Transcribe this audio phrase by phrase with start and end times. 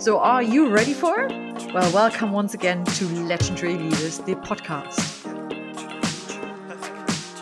[0.00, 1.30] So, are you ready for it?
[1.74, 4.98] Well, welcome once again to Legendary Leaders, the podcast.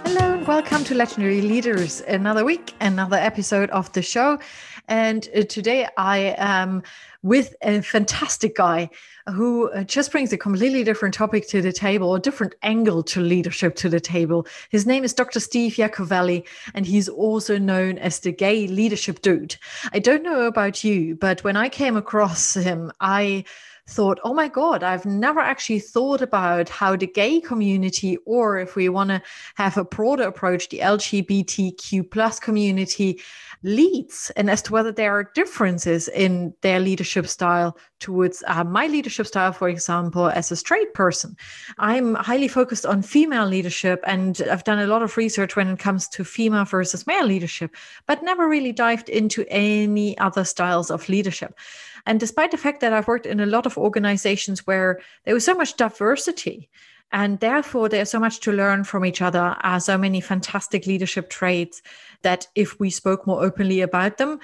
[0.04, 2.00] Hello, and welcome to Legendary Leaders.
[2.00, 4.40] Another week, another episode of the show.
[4.88, 6.82] And uh, today I am
[7.22, 8.88] with a fantastic guy
[9.26, 13.20] who uh, just brings a completely different topic to the table, a different angle to
[13.20, 14.46] leadership to the table.
[14.70, 15.40] His name is Dr.
[15.40, 19.56] Steve Yacovelli, and he's also known as the gay leadership dude.
[19.92, 23.44] I don't know about you, but when I came across him, I
[23.88, 28.76] thought, oh my God, I've never actually thought about how the gay community, or if
[28.76, 29.22] we want to
[29.54, 33.20] have a broader approach, the LGBTQ plus community
[33.62, 38.86] leads and as to whether there are differences in their leadership style towards uh, my
[38.86, 41.36] leadership style, for example, as a straight person.
[41.78, 45.78] I'm highly focused on female leadership and I've done a lot of research when it
[45.78, 47.74] comes to female versus male leadership,
[48.06, 51.58] but never really dived into any other styles of leadership.
[52.06, 55.44] And despite the fact that I've worked in a lot of organizations where there was
[55.44, 56.70] so much diversity,
[57.12, 61.30] and therefore there's so much to learn from each other, are so many fantastic leadership
[61.30, 61.82] traits
[62.22, 64.40] that if we spoke more openly about them,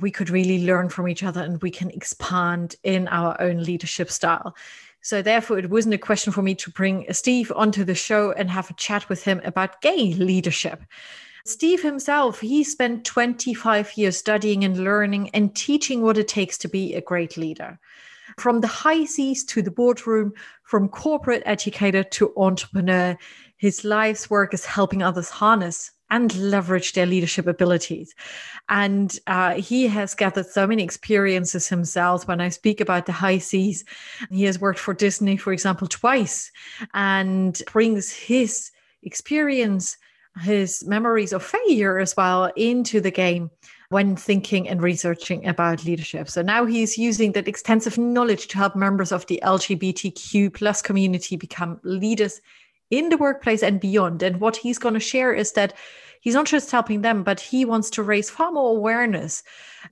[0.00, 4.10] we could really learn from each other and we can expand in our own leadership
[4.10, 4.56] style.
[5.00, 8.50] So, therefore, it wasn't a question for me to bring Steve onto the show and
[8.50, 10.82] have a chat with him about gay leadership.
[11.46, 16.68] Steve himself, he spent 25 years studying and learning and teaching what it takes to
[16.68, 17.78] be a great leader.
[18.36, 23.16] From the high seas to the boardroom, from corporate educator to entrepreneur,
[23.56, 28.14] his life's work is helping others harness and leverage their leadership abilities.
[28.68, 32.26] And uh, he has gathered so many experiences himself.
[32.26, 33.84] When I speak about the high seas,
[34.30, 36.50] he has worked for Disney, for example, twice,
[36.94, 38.70] and brings his
[39.02, 39.96] experience
[40.42, 43.50] his memories of failure as well into the game
[43.90, 46.28] when thinking and researching about leadership.
[46.28, 51.36] So now he's using that extensive knowledge to help members of the LGBTQ plus community
[51.36, 52.40] become leaders
[52.90, 54.22] in the workplace and beyond.
[54.22, 55.74] And what he's going to share is that
[56.20, 59.42] he's not just helping them, but he wants to raise far more awareness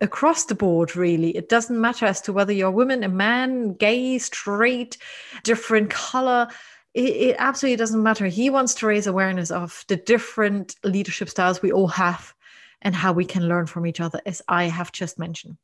[0.03, 1.35] across the board, really.
[1.37, 4.99] It doesn't matter as to whether you're a woman, a man, gay, straight,
[5.43, 6.49] different color
[6.97, 8.27] it, it absolutely doesn't matter.
[8.27, 12.35] He wants to raise awareness of the different leadership styles we all have
[12.83, 15.57] and how we can learn from each other, as I have just mentioned.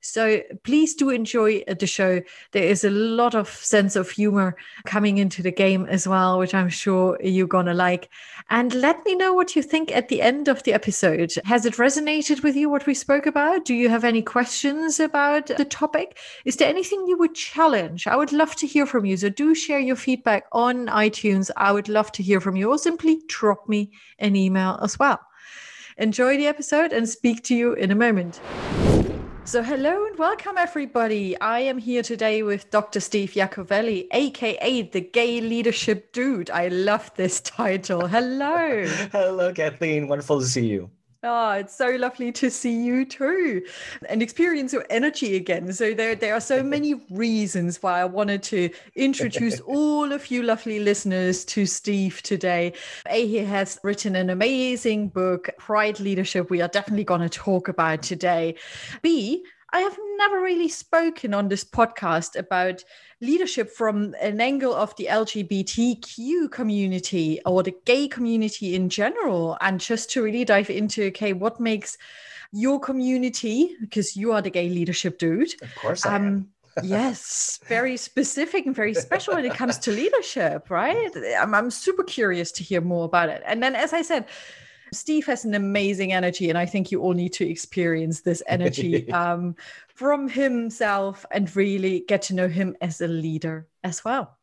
[0.00, 2.20] So please do enjoy the show.
[2.52, 6.54] There is a lot of sense of humor coming into the game as well, which
[6.54, 8.10] I'm sure you're going to like.
[8.50, 11.32] And let me know what you think at the end of the episode.
[11.44, 13.64] Has it resonated with you, what we spoke about?
[13.64, 16.18] Do you have any questions about the topic?
[16.44, 18.06] Is there anything you would challenge?
[18.06, 19.16] I would love to hear from you.
[19.16, 21.50] So do share your feedback on iTunes.
[21.56, 25.18] I would love to hear from you, or simply drop me an email as well.
[25.98, 28.40] Enjoy the episode and speak to you in a moment.
[29.42, 31.36] So, hello and welcome, everybody.
[31.40, 33.00] I am here today with Dr.
[33.00, 36.50] Steve Yacovelli, aka the Gay Leadership Dude.
[36.50, 38.06] I love this title.
[38.06, 38.86] Hello.
[39.10, 40.06] hello, Kathleen.
[40.06, 40.88] Wonderful to see you.
[41.24, 43.64] Oh, it's so lovely to see you too
[44.08, 45.72] and experience your energy again.
[45.72, 50.44] So there, there are so many reasons why I wanted to introduce all of you
[50.44, 52.72] lovely listeners to Steve today.
[53.08, 57.66] A, he has written an amazing book, Pride Leadership, we are definitely going to talk
[57.66, 58.54] about today.
[59.02, 62.82] B, I have never really spoken on this podcast about
[63.20, 69.78] leadership from an angle of the LGBTQ community or the gay community in general, and
[69.78, 71.98] just to really dive into okay, what makes
[72.52, 75.54] your community, because you are the gay leadership dude.
[75.62, 76.48] Of course, I um, am.
[76.82, 81.10] yes, very specific and very special when it comes to leadership, right?
[81.38, 83.42] I'm, I'm super curious to hear more about it.
[83.44, 84.24] And then, as I said,
[84.92, 89.10] Steve has an amazing energy, and I think you all need to experience this energy
[89.12, 89.54] um,
[89.94, 94.37] from himself and really get to know him as a leader as well.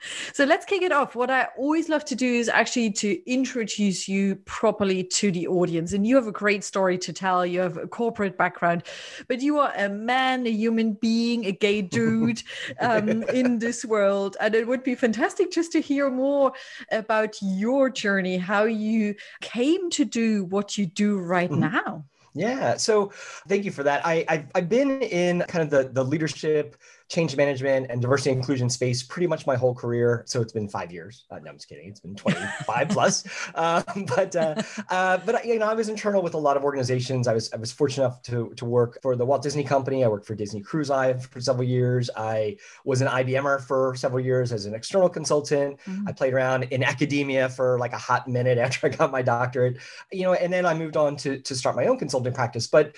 [0.32, 1.14] So let's kick it off.
[1.14, 5.92] What I always love to do is actually to introduce you properly to the audience.
[5.92, 7.44] And you have a great story to tell.
[7.44, 8.84] You have a corporate background,
[9.28, 12.42] but you are a man, a human being, a gay dude
[12.80, 14.36] um, in this world.
[14.40, 16.52] And it would be fantastic just to hear more
[16.90, 21.72] about your journey, how you came to do what you do right mm-hmm.
[21.72, 22.04] now.
[22.34, 22.76] Yeah.
[22.76, 23.12] So
[23.48, 24.06] thank you for that.
[24.06, 26.76] I, I've, I've been in kind of the, the leadership
[27.10, 30.22] change management and diversity inclusion space pretty much my whole career.
[30.26, 31.24] So it's been five years.
[31.28, 31.88] Uh, no, I'm just kidding.
[31.88, 33.24] It's been 25 plus.
[33.56, 33.82] Um,
[34.16, 37.26] but uh, uh, but you know, I was internal with a lot of organizations.
[37.26, 40.04] I was I was fortunate enough to to work for the Walt Disney Company.
[40.04, 42.08] I worked for Disney Cruise Line for several years.
[42.16, 45.80] I was an IBMer for several years as an external consultant.
[45.80, 46.08] Mm-hmm.
[46.08, 49.78] I played around in academia for like a hot minute after I got my doctorate.
[50.12, 52.68] You know, and then I moved on to to start my own consulting practice.
[52.68, 52.94] But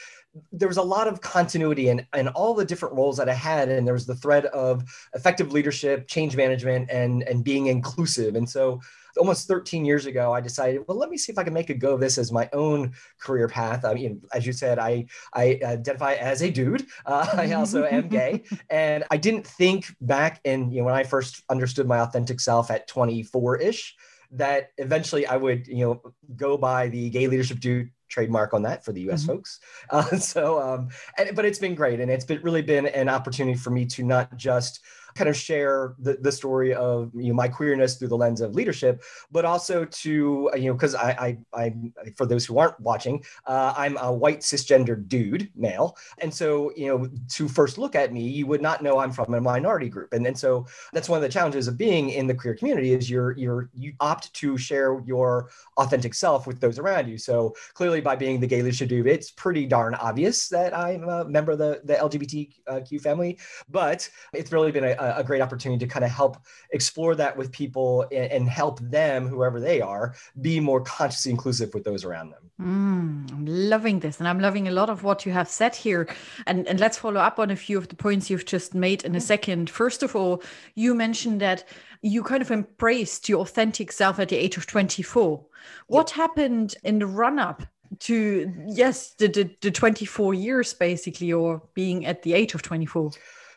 [0.50, 3.68] there was a lot of continuity in, in all the different roles that I had.
[3.68, 4.84] And there was the thread of
[5.14, 8.34] effective leadership, change management, and, and being inclusive.
[8.34, 8.80] And so
[9.18, 11.74] almost 13 years ago, I decided, well, let me see if I can make a
[11.74, 13.84] go of this as my own career path.
[13.84, 16.86] I mean, as you said, I, I identify as a dude.
[17.04, 18.44] Uh, I also am gay.
[18.70, 22.70] And I didn't think back in, you know, when I first understood my authentic self
[22.70, 23.94] at 24 ish,
[24.32, 28.84] that eventually I would, you know, go by the gay leadership dude trademark on that
[28.84, 29.22] for the U.S.
[29.22, 29.32] Mm-hmm.
[29.32, 29.60] folks.
[29.90, 30.88] Uh, so, um,
[31.18, 34.02] and, but it's been great, and it's been really been an opportunity for me to
[34.04, 34.80] not just
[35.14, 38.54] kind of share the, the story of you know my queerness through the lens of
[38.54, 41.74] leadership, but also to you know because I, I I
[42.16, 46.88] for those who aren't watching, uh, I'm a white cisgender dude male, and so you
[46.88, 50.12] know to first look at me, you would not know I'm from a minority group,
[50.12, 53.08] and and so that's one of the challenges of being in the queer community is
[53.08, 57.18] you're you're you opt to share your authentic self with those around you.
[57.18, 61.24] So clearly, by being the gay leadership dude, it's pretty darn obvious that I'm a
[61.24, 63.38] member of the the LGBTQ family,
[63.68, 66.36] but it's really been a, a great opportunity to kind of help
[66.70, 71.72] explore that with people and, and, help them, whoever they are, be more consciously inclusive
[71.74, 72.50] with those around them.
[72.60, 74.18] Mm, I'm loving this.
[74.18, 76.08] And I'm loving a lot of what you have said here.
[76.46, 79.14] And, and let's follow up on a few of the points you've just made in
[79.14, 79.70] a second.
[79.70, 80.42] First of all,
[80.74, 81.64] you mentioned that
[82.02, 85.44] you kind of embraced your authentic self at the age of 24.
[85.86, 86.16] What yep.
[86.16, 87.62] happened in the run up
[88.00, 93.10] to yes the, the, the 24 years basically or being at the age of 24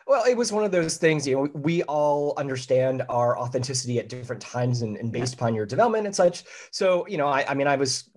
[0.08, 4.08] well, it was one of those things, you know, we all understand our authenticity at
[4.08, 6.44] different times and, and based upon your development and such.
[6.72, 8.10] So, you know, I, I mean, I was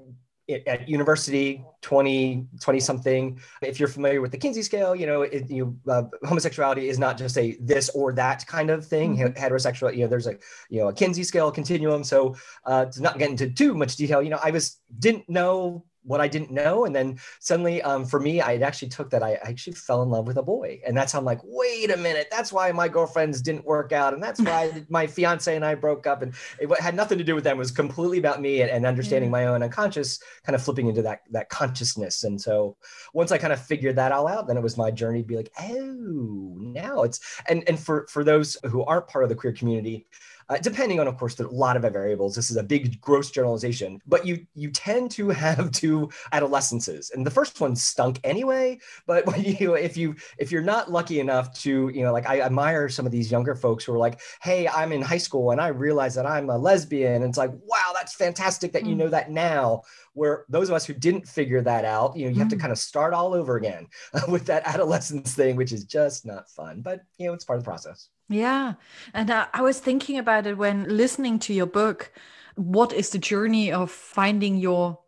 [0.67, 5.51] at university 20 20 something if you're familiar with the kinsey scale you know it,
[5.51, 9.39] you uh, homosexuality is not just a this or that kind of thing mm-hmm.
[9.39, 10.35] heterosexual you know there's a
[10.71, 14.23] you know a kinsey scale continuum so uh, to not get into too much detail
[14.23, 16.87] you know i was didn't know what I didn't know.
[16.87, 19.23] And then suddenly, um, for me, I actually took that.
[19.23, 21.97] I actually fell in love with a boy, and that's how I'm like, wait a
[21.97, 25.75] minute, that's why my girlfriends didn't work out, and that's why my fiance and I
[25.75, 27.57] broke up, and it had nothing to do with them.
[27.57, 31.03] It was completely about me and, and understanding my own unconscious, kind of flipping into
[31.03, 32.25] that that consciousness.
[32.25, 32.77] And so
[33.13, 35.37] once I kind of figured that all out, then it was my journey to be
[35.37, 39.53] like, oh, now it's and and for for those who aren't part of the queer
[39.53, 40.07] community
[40.49, 42.35] uh, depending on, of course, a lot of variables.
[42.35, 47.27] This is a big gross generalization, but you you tend to have two adolescences, and
[47.27, 48.79] the first one stunk anyway.
[49.07, 52.41] But when you if you if you're not lucky enough to you know like I
[52.41, 55.61] admire some of these younger folks who are like, hey, I'm in high school and
[55.61, 58.99] I realize that I'm a lesbian, and it's like, wow, that's fantastic that you mm.
[58.99, 59.83] know that now
[60.15, 62.41] where those of us who didn't figure that out, you know, you mm.
[62.41, 62.61] have to mm.
[62.61, 63.87] kind of start all over again
[64.29, 66.81] with that adolescence thing, which is just not fun.
[66.81, 68.09] But you know, it's part of the process.
[68.29, 68.75] Yeah.
[69.15, 72.13] And uh, I was thinking about it when listening to your book.
[72.57, 74.99] What is the journey of finding your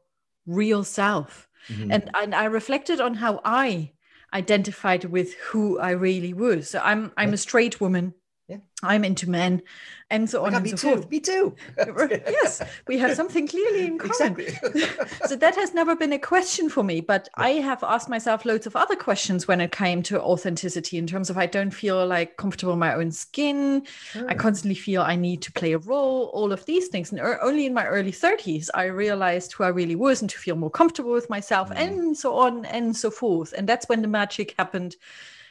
[0.47, 1.49] real self?
[1.69, 1.93] Mm-hmm.
[1.93, 3.93] And, and I reflected on how I
[4.33, 6.71] identified with who I really was.
[6.71, 8.15] So I'm I'm a straight woman.
[8.51, 8.57] Yeah.
[8.83, 9.63] I'm into men
[10.11, 10.89] and so on and so too.
[10.89, 11.09] forth.
[11.09, 11.55] Me too.
[11.79, 14.41] yes, we have something clearly in common.
[14.41, 14.89] Exactly.
[15.27, 18.67] so that has never been a question for me, but I have asked myself loads
[18.67, 22.39] of other questions when it came to authenticity in terms of I don't feel like
[22.39, 23.87] comfortable in my own skin.
[23.87, 24.29] Sure.
[24.29, 27.13] I constantly feel I need to play a role, all of these things.
[27.13, 30.57] And only in my early 30s, I realized who I really was and to feel
[30.57, 31.77] more comfortable with myself mm.
[31.77, 33.53] and so on and so forth.
[33.53, 34.97] And that's when the magic happened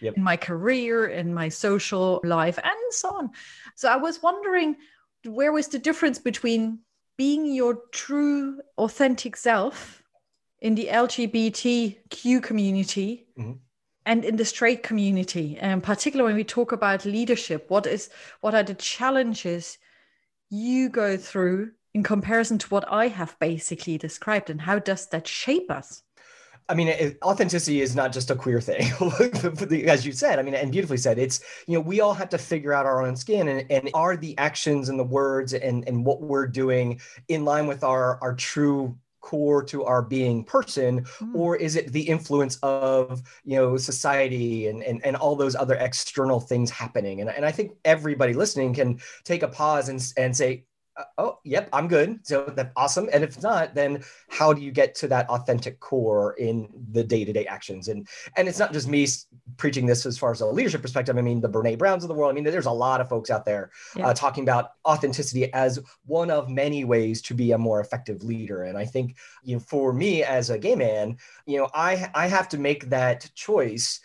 [0.02, 0.16] yep.
[0.16, 3.32] in my career, in my social life, and so on.
[3.76, 4.76] So I was wondering
[5.26, 6.80] where was the difference between
[7.18, 10.02] being your true, authentic self
[10.62, 13.54] in the LGBTQ community mm-hmm.
[14.06, 18.10] and in the straight community, and particularly when we talk about leadership, what is
[18.42, 19.78] what are the challenges
[20.50, 25.28] you go through in comparison to what I have basically described, and how does that
[25.28, 26.04] shape us?
[26.70, 28.92] I mean, it, authenticity is not just a queer thing,
[29.88, 30.38] as you said.
[30.38, 31.18] I mean, and beautifully said.
[31.18, 34.16] It's you know we all have to figure out our own skin, and, and are
[34.16, 38.36] the actions and the words and and what we're doing in line with our our
[38.36, 41.36] true core to our being person mm.
[41.36, 45.76] or is it the influence of you know society and, and and all those other
[45.76, 50.36] external things happening and, and i think everybody listening can take a pause and, and
[50.36, 50.64] say
[51.18, 52.20] oh, yep, I'm good.
[52.24, 53.10] So that's awesome.
[53.14, 57.46] And if not, then how do you get to that authentic core in the day-to-day
[57.46, 57.88] actions?
[57.88, 59.08] And and it's not just me
[59.58, 61.18] preaching this as far as a leadership perspective.
[61.18, 62.32] I mean, the Brene Browns of the world.
[62.32, 64.08] I mean, there's a lot of folks out there yeah.
[64.08, 68.64] uh, talking about authenticity as one of many ways to be a more effective leader.
[68.64, 72.28] And I think, you know, for me as a gay man, you know, I I
[72.28, 74.00] have to make that choice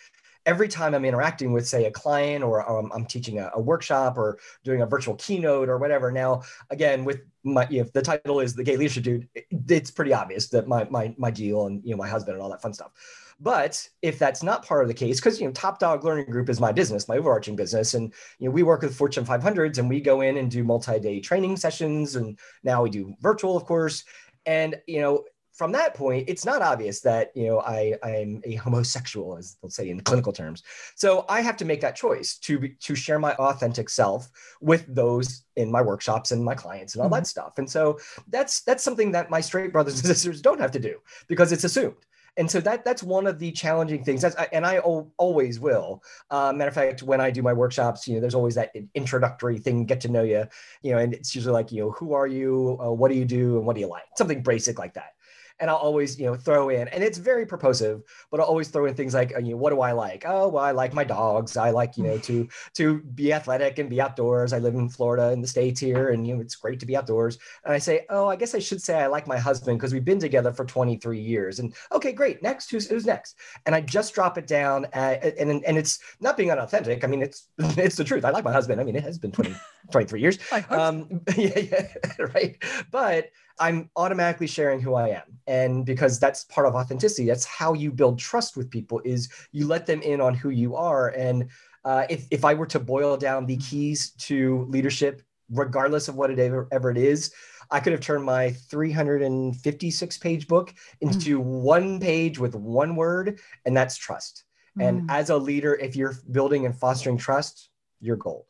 [0.46, 4.18] every time I'm interacting with, say, a client or um, I'm teaching a, a, workshop
[4.18, 6.12] or doing a virtual keynote or whatever.
[6.12, 10.12] Now, again, with my if the title is the gay leadership dude, it, it's pretty
[10.12, 12.74] obvious that my my my deal and you know my husband and all that fun
[12.74, 12.92] stuff.
[13.40, 16.48] But if that's not part of the case, because you know, Top Dog Learning Group
[16.48, 19.88] is my business, my overarching business, and you know, we work with Fortune 500s, and
[19.88, 24.04] we go in and do multi-day training sessions, and now we do virtual, of course.
[24.46, 25.24] And you know,
[25.54, 29.70] from that point, it's not obvious that you know I I'm a homosexual, as they'll
[29.70, 30.62] say in clinical terms.
[30.96, 34.30] So I have to make that choice to to share my authentic self
[34.60, 37.20] with those in my workshops and my clients and all mm-hmm.
[37.20, 37.58] that stuff.
[37.58, 40.98] And so that's that's something that my straight brothers and sisters don't have to do
[41.28, 42.04] because it's assumed.
[42.36, 44.22] And so that that's one of the challenging things.
[44.22, 46.02] That's and I always will.
[46.30, 49.58] Uh, matter of fact, when I do my workshops, you know, there's always that introductory
[49.58, 50.44] thing, get to know you,
[50.82, 53.24] you know, and it's usually like, you know, who are you, uh, what do you
[53.24, 55.13] do, and what do you like, something basic like that
[55.60, 58.86] and I'll always, you know, throw in, and it's very purposive, but I'll always throw
[58.86, 60.24] in things like, uh, you know, what do I like?
[60.26, 61.56] Oh, well, I like my dogs.
[61.56, 64.52] I like, you know, to to be athletic and be outdoors.
[64.52, 66.96] I live in Florida in the states here, and you know, it's great to be
[66.96, 67.38] outdoors.
[67.64, 70.04] And I say, oh, I guess I should say I like my husband because we've
[70.04, 71.58] been together for 23 years.
[71.60, 72.42] And okay, great.
[72.42, 73.36] Next, who's who's next?
[73.66, 77.04] And I just drop it down, at, and and it's not being unauthentic.
[77.04, 78.24] I mean, it's it's the truth.
[78.24, 78.80] I like my husband.
[78.80, 79.54] I mean, it has been 20,
[79.92, 80.38] 23 years.
[80.70, 81.86] Um, yeah, yeah,
[82.34, 82.56] right.
[82.90, 85.38] But I'm automatically sharing who I am.
[85.46, 89.66] And because that's part of authenticity, that's how you build trust with people is you
[89.66, 91.08] let them in on who you are.
[91.10, 91.48] And
[91.84, 96.30] uh, if, if I were to boil down the keys to leadership, regardless of what
[96.30, 97.32] it ever, ever it is,
[97.70, 101.44] I could have turned my 356 page book into mm.
[101.44, 104.44] one page with one word, and that's trust.
[104.78, 104.88] Mm.
[104.88, 107.70] And as a leader, if you're building and fostering trust,
[108.00, 108.44] you're gold.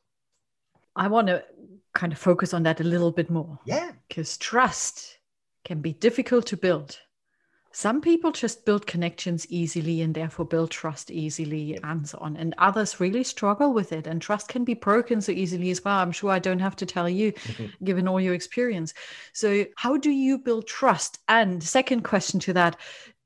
[0.96, 1.44] I want to
[1.94, 3.58] kind of focus on that a little bit more.
[3.64, 3.92] Yeah.
[4.08, 5.18] Because trust
[5.64, 6.98] can be difficult to build.
[7.76, 12.36] Some people just build connections easily and therefore build trust easily and so on.
[12.36, 14.06] And others really struggle with it.
[14.06, 15.98] And trust can be broken so easily as well.
[15.98, 17.32] I'm sure I don't have to tell you,
[17.82, 18.94] given all your experience.
[19.32, 21.18] So, how do you build trust?
[21.26, 22.76] And second question to that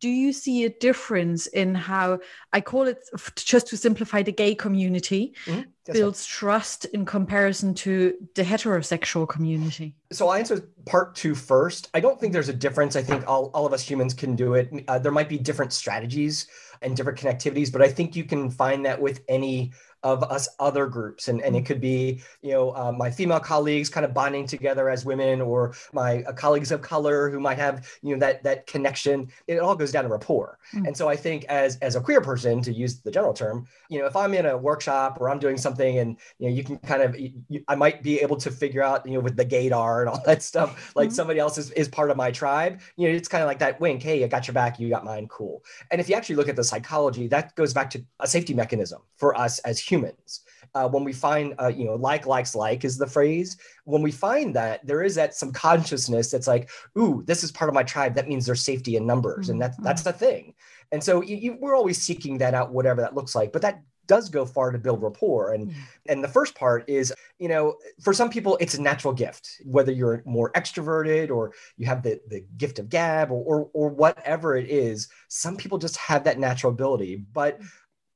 [0.00, 2.20] do you see a difference in how
[2.52, 2.98] I call it
[3.36, 5.62] just to simplify the gay community mm-hmm.
[5.92, 6.28] Builds right.
[6.28, 9.94] trust in comparison to the heterosexual community?
[10.12, 11.90] So I'll answer part two first.
[11.94, 12.96] I don't think there's a difference.
[12.96, 14.70] I think all, all of us humans can do it.
[14.88, 16.46] Uh, there might be different strategies
[16.82, 20.86] and different connectivities, but I think you can find that with any of us other
[20.86, 21.28] groups.
[21.28, 24.88] And, and it could be you know uh, my female colleagues kind of bonding together
[24.88, 28.66] as women or my uh, colleagues of color who might have you know that that
[28.66, 29.28] connection.
[29.46, 30.58] It all goes down to rapport.
[30.74, 30.86] Mm-hmm.
[30.86, 33.98] and so i think as as a queer person to use the general term you
[33.98, 36.76] know if i'm in a workshop or i'm doing something and you know you can
[36.78, 40.00] kind of you, i might be able to figure out you know with the gaydar
[40.00, 40.92] and all that stuff.
[40.94, 41.14] Like mm-hmm.
[41.14, 43.80] somebody else is, is part of my tribe you know it's kind of like that
[43.80, 45.64] wink hey i got your back you got mine cool.
[45.90, 49.00] And if you actually look at the psychology that goes back to a safety mechanism
[49.16, 50.40] for us as humans.
[50.74, 53.56] Uh, when we find, uh, you know, like likes like is the phrase.
[53.84, 57.68] When we find that, there is that some consciousness that's like, ooh, this is part
[57.70, 58.14] of my tribe.
[58.14, 59.52] That means there's safety in numbers, mm-hmm.
[59.52, 60.54] and that that's the thing.
[60.92, 63.52] And so you, you, we're always seeking that out, whatever that looks like.
[63.52, 65.52] But that does go far to build rapport.
[65.52, 65.72] And
[66.08, 69.92] and the first part is, you know, for some people it's a natural gift, whether
[69.92, 74.56] you're more extroverted or you have the the gift of gab or or, or whatever
[74.56, 75.08] it is.
[75.28, 77.60] Some people just have that natural ability, but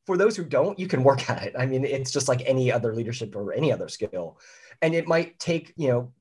[0.06, 1.54] for those who don't, you can work at it.
[1.59, 4.38] I mean, it's just like any other leadership or any other skill.
[4.80, 6.12] And it might take, you know,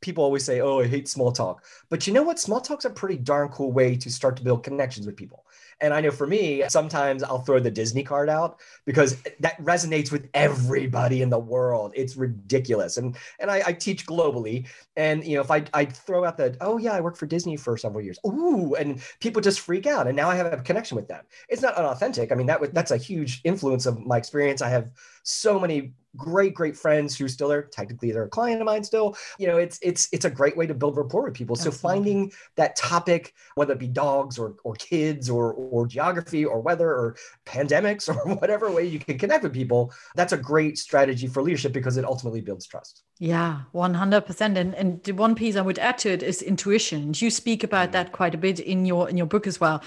[0.00, 1.64] people always say, oh, I hate small talk.
[1.88, 2.38] But you know what?
[2.38, 5.43] Small talk's a pretty darn cool way to start to build connections with people.
[5.80, 10.12] And I know for me, sometimes I'll throw the Disney card out because that resonates
[10.12, 11.92] with everybody in the world.
[11.94, 12.96] It's ridiculous.
[12.96, 14.68] And and I, I teach globally.
[14.96, 17.56] And you know, if I, I throw out the, oh yeah, I worked for Disney
[17.56, 18.18] for several years.
[18.26, 20.06] Ooh, and people just freak out.
[20.06, 21.24] And now I have a connection with them.
[21.48, 22.32] It's not unauthentic.
[22.32, 24.62] I mean, that that's a huge influence of my experience.
[24.62, 24.90] I have
[25.22, 29.16] so many great great friends who still are technically they're a client of mine still.
[29.38, 31.54] You know it's it's it's a great way to build rapport with people.
[31.54, 31.78] Absolutely.
[31.78, 36.60] so finding that topic whether it be dogs or or kids or or geography or
[36.60, 37.16] weather or
[37.46, 41.72] pandemics or whatever way you can connect with people that's a great strategy for leadership
[41.72, 43.02] because it ultimately builds trust.
[43.18, 47.12] Yeah 100% and and the one piece i would add to it is intuition.
[47.14, 47.92] You speak about mm-hmm.
[47.92, 49.82] that quite a bit in your in your book as well.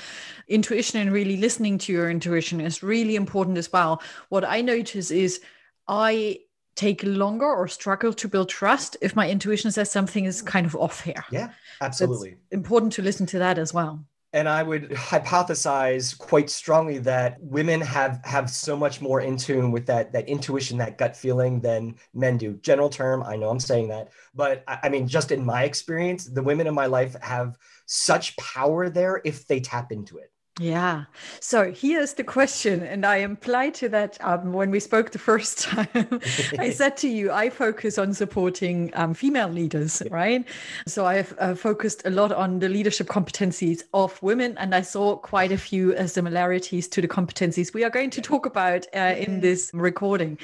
[0.48, 4.01] Intuition and really listening to your intuition is really important as well.
[4.29, 5.41] What i notice is
[5.88, 6.39] I
[6.75, 10.75] take longer or struggle to build trust if my intuition says something is kind of
[10.75, 11.25] off here.
[11.32, 11.50] Yeah,
[11.82, 12.32] absolutely.
[12.32, 17.38] It's important to listen to that as well and I would hypothesize quite strongly that
[17.39, 21.62] women have have so much more in tune with that that intuition, that gut feeling
[21.62, 22.53] than men do.
[22.56, 26.25] General term, I know I'm saying that, but I, I mean, just in my experience,
[26.25, 30.32] the women in my life have such power there if they tap into it.
[30.60, 31.06] Yeah.
[31.40, 32.82] So here's the question.
[32.82, 36.20] And I implied to that um, when we spoke the first time.
[36.58, 40.44] I said to you, I focus on supporting um, female leaders, right?
[40.88, 44.58] So I've uh, focused a lot on the leadership competencies of women.
[44.58, 48.22] And I saw quite a few uh, similarities to the competencies we are going to
[48.22, 50.40] talk about uh, in this recording.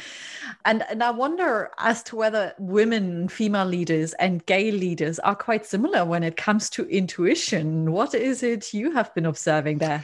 [0.66, 5.66] And, and I wonder as to whether women, female leaders, and gay leaders are quite
[5.66, 7.92] similar when it comes to intuition.
[7.92, 10.03] What is it you have been observing there?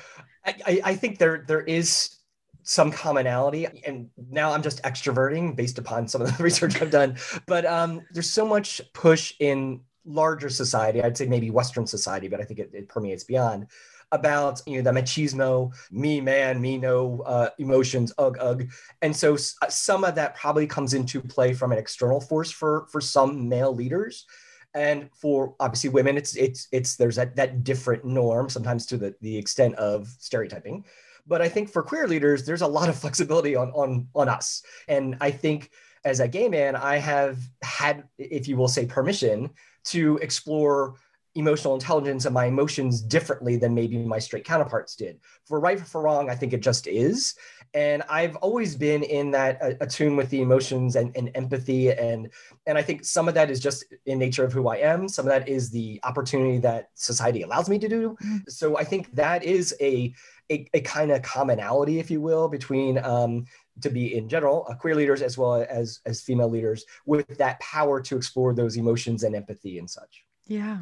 [0.65, 2.15] I, I think there there is
[2.63, 7.15] some commonality and now i'm just extroverting based upon some of the research i've done
[7.48, 12.39] but um, there's so much push in larger society i'd say maybe western society but
[12.39, 13.68] i think it, it permeates beyond
[14.12, 18.68] about you know the machismo me man me no uh, emotions ugh ugh
[19.01, 22.88] and so s- some of that probably comes into play from an external force for
[22.91, 24.25] for some male leaders
[24.74, 29.16] and for obviously women it's it's it's there's that that different norm sometimes to the
[29.22, 30.86] the extent of stereotyping.
[31.28, 34.64] But i think for queer leaders there's a lot of flexibility on on on us.
[34.88, 35.72] And i think
[36.06, 39.50] as a gay man i have had if you will say permission
[39.86, 40.96] to explore
[41.39, 45.19] emotional intelligence and my emotions differently than maybe my straight counterparts did.
[45.46, 47.36] For right or for wrong i think it just is.
[47.74, 52.29] And i've always been in that uh, attune with the emotions and, and empathy and
[52.67, 55.08] and i think some of that is just in nature of who i am.
[55.08, 58.17] Some of that is the opportunity that society allows me to do.
[58.24, 58.38] Mm-hmm.
[58.48, 60.13] so i think that is a
[60.51, 63.46] a, a kind of commonality if you will between um,
[63.81, 67.60] to be in general uh, queer leaders as well as as female leaders with that
[67.60, 70.24] power to explore those emotions and empathy and such.
[70.48, 70.79] Yeah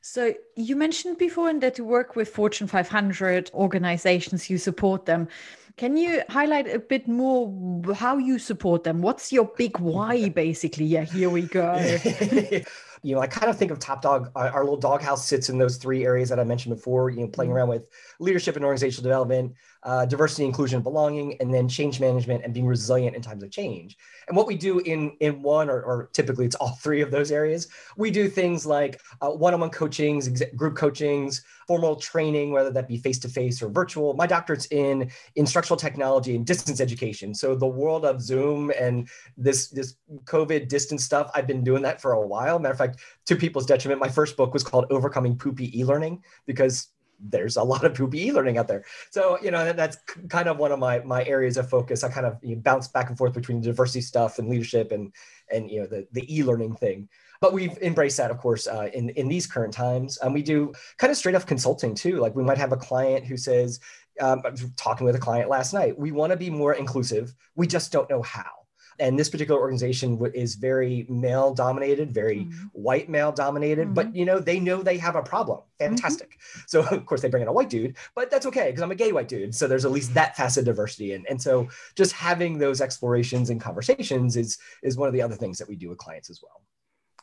[0.00, 5.28] so you mentioned before that you work with Fortune 500 organizations, you support them.
[5.76, 9.02] Can you highlight a bit more how you support them?
[9.02, 10.84] What's your big why, basically?
[10.84, 11.74] Yeah, here we go.
[13.02, 15.58] you know, I kind of think of Top Dog, our, our, little doghouse sits in
[15.58, 17.58] those three areas that I mentioned before, you know, playing mm-hmm.
[17.58, 22.52] around with leadership and organizational development, uh, diversity, inclusion, belonging, and then change management and
[22.52, 23.96] being resilient in times of change.
[24.28, 27.32] And what we do in in one or, or typically it's all three of those
[27.32, 32.98] areas, we do things like uh, one-on-one coachings, group coachings, formal training, whether that be
[32.98, 34.12] face-to-face or virtual.
[34.14, 37.34] My doctorate's in instructional technology and distance education.
[37.34, 42.00] So the world of Zoom and this this COVID distance stuff, I've been doing that
[42.02, 42.58] for a while.
[42.58, 46.88] Matter of fact, to people's detriment, my first book was called Overcoming Poopy E-Learning because
[47.22, 48.84] there's a lot of poopy e-learning out there.
[49.10, 49.96] So, you know, that's
[50.28, 52.04] kind of one of my my areas of focus.
[52.04, 55.12] I kind of you know, bounce back and forth between diversity stuff and leadership and
[55.50, 57.08] and you know the the e-learning thing.
[57.40, 60.18] But we've embraced that, of course, uh, in in these current times.
[60.18, 62.16] And um, we do kind of straight up consulting too.
[62.16, 63.80] Like we might have a client who says,
[64.20, 65.98] um, I was talking with a client last night.
[65.98, 67.34] We want to be more inclusive.
[67.56, 68.59] We just don't know how
[69.00, 72.66] and this particular organization is very male dominated very mm-hmm.
[72.72, 73.94] white male dominated mm-hmm.
[73.94, 75.86] but you know they know they have a problem mm-hmm.
[75.86, 76.60] fantastic mm-hmm.
[76.68, 78.94] so of course they bring in a white dude but that's okay because i'm a
[78.94, 82.12] gay white dude so there's at least that facet of diversity and, and so just
[82.12, 85.88] having those explorations and conversations is is one of the other things that we do
[85.88, 86.62] with clients as well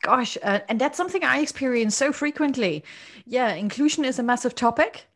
[0.02, 2.84] gosh uh, and that's something i experience so frequently
[3.24, 5.06] yeah inclusion is a massive topic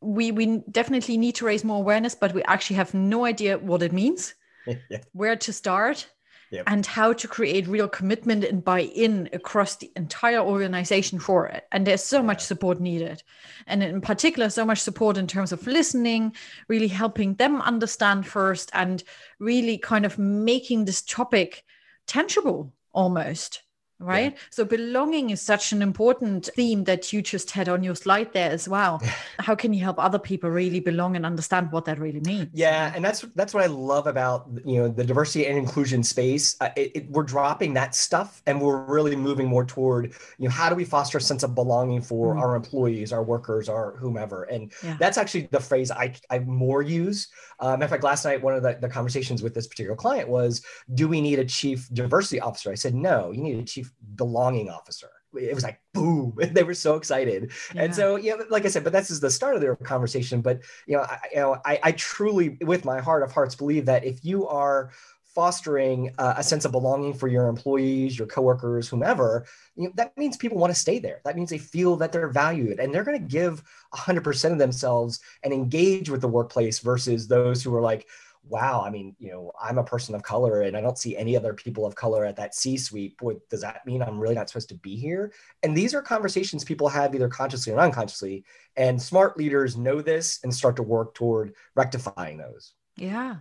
[0.00, 3.82] we we definitely need to raise more awareness but we actually have no idea what
[3.82, 4.34] it means
[4.90, 4.98] yeah.
[5.12, 6.08] where to start
[6.50, 6.64] yep.
[6.66, 11.64] and how to create real commitment and buy in across the entire organization for it.
[11.72, 13.22] And there's so much support needed.
[13.66, 16.34] And in particular, so much support in terms of listening,
[16.68, 19.02] really helping them understand first, and
[19.38, 21.64] really kind of making this topic
[22.06, 23.63] tangible almost
[24.04, 24.32] right?
[24.32, 24.38] Yeah.
[24.50, 28.50] so belonging is such an important theme that you just had on your slide there
[28.50, 29.02] as well.
[29.38, 32.48] How can you help other people really belong and understand what that really means?
[32.52, 36.56] Yeah and that's that's what i love about you know the diversity and inclusion space.
[36.60, 40.50] Uh, it, it, we're dropping that stuff and we're really moving more toward you know
[40.50, 42.40] how do we foster a sense of belonging for mm.
[42.40, 44.44] our employees our workers our whomever?
[44.44, 44.96] And yeah.
[44.98, 47.28] that's actually the phrase i i more use.
[47.60, 50.62] Um, in fact last night one of the, the conversations with this particular client was
[50.94, 52.70] do we need a chief diversity officer?
[52.70, 55.10] I said no you need a chief belonging officer.
[55.38, 57.50] It was like boom they were so excited.
[57.74, 57.82] Yeah.
[57.84, 60.40] and so you know like i said but that's just the start of their conversation.
[60.40, 63.86] But you know I, you know I, I truly with my heart of hearts believe
[63.86, 64.90] that if you are
[65.34, 70.16] fostering uh, a sense of belonging for your employees your coworkers whomever you know, that
[70.16, 71.20] means people want to stay there.
[71.24, 75.20] That means they feel that they're valued and they're going to give 100% of themselves
[75.42, 78.06] and engage with the workplace versus those who are like
[78.48, 81.36] wow, I mean, you know, I'm a person of color and I don't see any
[81.36, 83.16] other people of color at that C suite.
[83.18, 85.32] Boy, does that mean I'm really not supposed to be here?
[85.62, 88.44] And these are conversations people have either consciously or unconsciously.
[88.76, 92.74] And smart leaders know this and start to work toward rectifying those.
[92.96, 93.36] Yeah.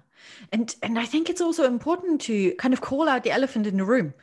[0.51, 3.77] And and I think it's also important to kind of call out the elephant in
[3.77, 4.13] the room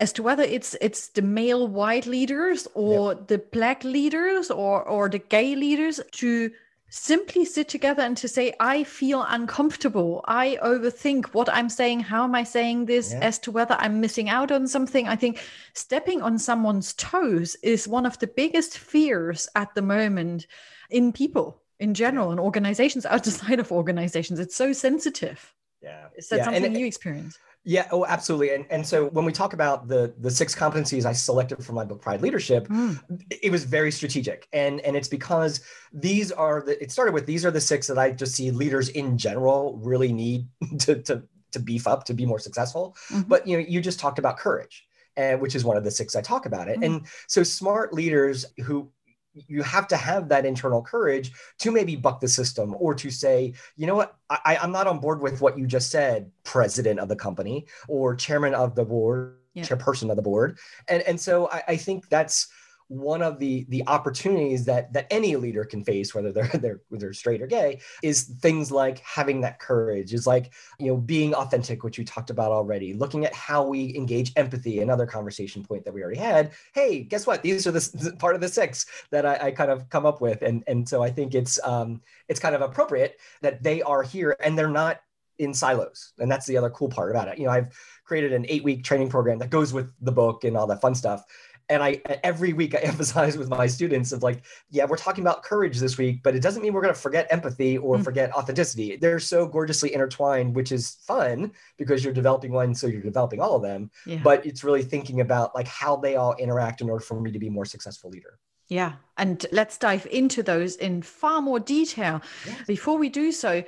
[0.00, 3.28] as to whether it's it's the male white leaders or yep.
[3.28, 6.50] the black leaders or or the gay leaders to
[6.94, 10.24] simply sit together and to say i feel uncomfortable.
[10.26, 13.18] I overthink what i'm saying how am i saying this yeah.
[13.18, 15.08] as to whether i'm missing out on something.
[15.08, 20.46] I think stepping on someone's toes is one of the biggest fears at the moment
[20.88, 24.38] in people in general and organizations outside of organizations.
[24.38, 25.52] It's so sensitive.
[25.82, 26.06] Yeah.
[26.16, 26.44] Is that yeah.
[26.44, 28.54] something and, you experience yeah, oh, absolutely.
[28.54, 31.84] And and so when we talk about the the six competencies I selected for my
[31.84, 33.00] book Pride Leadership, mm.
[33.30, 34.46] it was very strategic.
[34.52, 35.60] And and it's because
[35.92, 38.90] these are the it started with these are the six that I just see leaders
[38.90, 40.46] in general really need
[40.80, 41.22] to to
[41.52, 42.96] to beef up to be more successful.
[43.10, 43.28] Mm-hmm.
[43.28, 44.86] But you know, you just talked about courage.
[45.16, 46.80] And which is one of the six I talk about it.
[46.80, 46.86] Mm.
[46.86, 48.90] And so smart leaders who
[49.34, 53.52] you have to have that internal courage to maybe buck the system or to say,
[53.76, 57.08] you know what, I, I'm not on board with what you just said, president of
[57.08, 59.64] the company or chairman of the board, yeah.
[59.64, 60.58] chairperson of the board.
[60.88, 62.48] And, and so I, I think that's
[62.88, 67.12] one of the the opportunities that that any leader can face whether they're they're they're
[67.12, 71.82] straight or gay is things like having that courage is like you know being authentic
[71.82, 75.92] which we talked about already looking at how we engage empathy another conversation point that
[75.92, 76.52] we already had.
[76.74, 77.42] Hey guess what?
[77.42, 80.42] These are the part of the six that I, I kind of come up with.
[80.42, 84.36] And and so i think it's um it's kind of appropriate that they are here
[84.40, 85.00] and they're not
[85.38, 86.12] in silos.
[86.20, 87.38] And that's the other cool part about it.
[87.38, 90.56] You know i've created an eight week training program that goes with the book and
[90.56, 91.24] all that fun stuff
[91.68, 95.42] and I every week I emphasize with my students of like, yeah, we're talking about
[95.42, 98.04] courage this week, but it doesn't mean we're going to forget empathy or mm-hmm.
[98.04, 98.96] forget authenticity.
[98.96, 103.56] They're so gorgeously intertwined, which is fun because you're developing one, so you're developing all
[103.56, 103.90] of them.
[104.06, 104.20] Yeah.
[104.22, 107.38] But it's really thinking about like how they all interact in order for me to
[107.38, 108.38] be more successful leader.
[108.68, 112.22] Yeah, and let's dive into those in far more detail.
[112.46, 112.66] Yes.
[112.66, 113.62] Before we do so,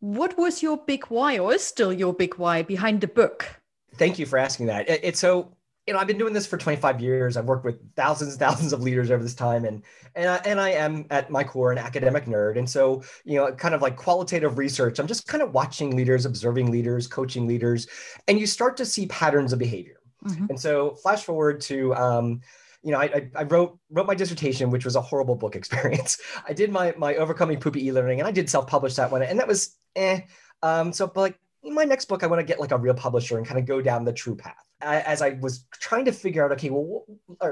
[0.00, 3.60] what was your big why, or is still your big why behind the book?
[3.96, 4.88] Thank you for asking that.
[4.88, 5.52] It's so
[5.86, 7.36] you know, I've been doing this for 25 years.
[7.36, 9.82] I've worked with thousands and thousands of leaders over this time, and
[10.14, 12.56] and I, and I am at my core an academic nerd.
[12.56, 16.24] And so, you know, kind of like qualitative research, I'm just kind of watching leaders,
[16.24, 17.88] observing leaders, coaching leaders,
[18.28, 19.98] and you start to see patterns of behavior.
[20.24, 20.46] Mm-hmm.
[20.50, 22.42] And so, flash forward to, um,
[22.84, 26.20] you know, I, I wrote wrote my dissertation, which was a horrible book experience.
[26.46, 29.38] I did my my overcoming poopy e-learning, and I did self publish that one, and
[29.40, 30.20] that was eh.
[30.64, 32.94] Um, so, but like in my next book, I want to get like a real
[32.94, 34.64] publisher and kind of go down the true path.
[34.80, 37.04] As I was trying to figure out, okay, well,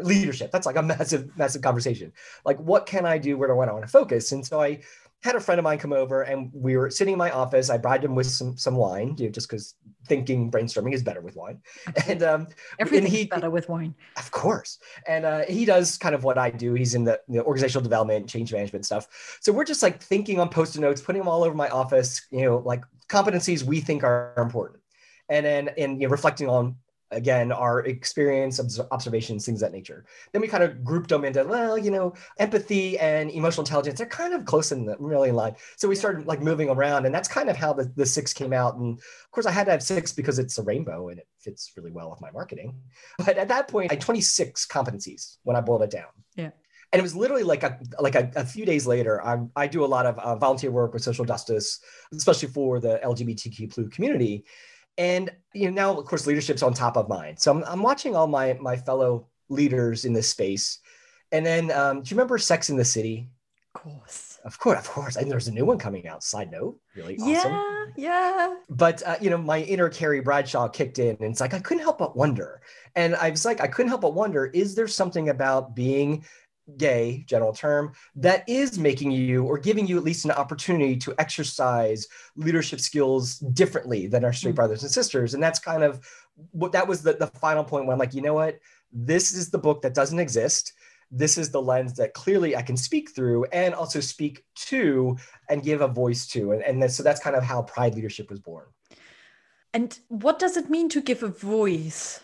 [0.02, 2.12] leadership, that's like a massive, massive conversation.
[2.44, 3.38] Like, what can I do?
[3.38, 4.32] Where do I want to focus?
[4.32, 4.80] And so I
[5.22, 7.68] had a friend of mine come over and we were sitting in my office.
[7.68, 9.74] I bribed him with some some wine, you know, just because
[10.06, 11.60] thinking brainstorming is better with wine.
[12.06, 13.94] And um everything's he, better with wine.
[14.16, 14.78] Of course.
[15.06, 16.74] And uh, he does kind of what I do.
[16.74, 19.38] He's in the, the organizational development, change management stuff.
[19.40, 22.44] So we're just like thinking on post-it notes, putting them all over my office, you
[22.44, 24.80] know, like competencies we think are important.
[25.28, 26.76] And then and you know, reflecting on
[27.10, 30.04] again our experience observations things that nature.
[30.32, 34.06] Then we kind of grouped them into well you know empathy and emotional intelligence they're
[34.06, 35.56] kind of close in the really in line.
[35.76, 38.52] So we started like moving around and that's kind of how the, the six came
[38.52, 41.26] out and of course i had to have six because it's a rainbow and it
[41.38, 42.74] fits really well with my marketing.
[43.18, 46.08] But at that point i had 26 competencies when i boiled it down.
[46.36, 46.50] Yeah.
[46.92, 49.84] And it was literally like a like a, a few days later I, I do
[49.84, 51.80] a lot of uh, volunteer work with social justice
[52.12, 54.44] especially for the lgbtq community
[55.00, 57.40] and you know now of course leadership's on top of mind.
[57.40, 60.78] So i'm, I'm watching all my my fellow leaders in this space.
[61.32, 63.30] And then um, do you remember sex in the city?
[63.74, 64.38] Of course.
[64.44, 65.16] Of course of course.
[65.16, 66.22] And there's a new one coming out.
[66.22, 67.52] Side note really awesome.
[67.52, 68.54] yeah yeah.
[68.68, 71.82] But uh, you know my inner carrie bradshaw kicked in and it's like i couldn't
[71.82, 72.60] help but wonder.
[72.94, 76.24] And i was like i couldn't help but wonder is there something about being
[76.76, 81.14] gay general term that is making you or giving you at least an opportunity to
[81.18, 82.06] exercise
[82.36, 84.56] leadership skills differently than our straight mm-hmm.
[84.56, 85.34] brothers and sisters.
[85.34, 86.00] And that's kind of
[86.52, 88.58] what that was the, the final point when i'm like you know what?
[88.92, 90.72] This is the book that doesn't exist.
[91.10, 95.16] This is the lens that clearly i can speak through and also speak to
[95.48, 96.52] and give a voice to.
[96.52, 98.66] And, and then, so that's kind of how pride leadership was born.
[99.72, 102.20] And what does it mean to give a voice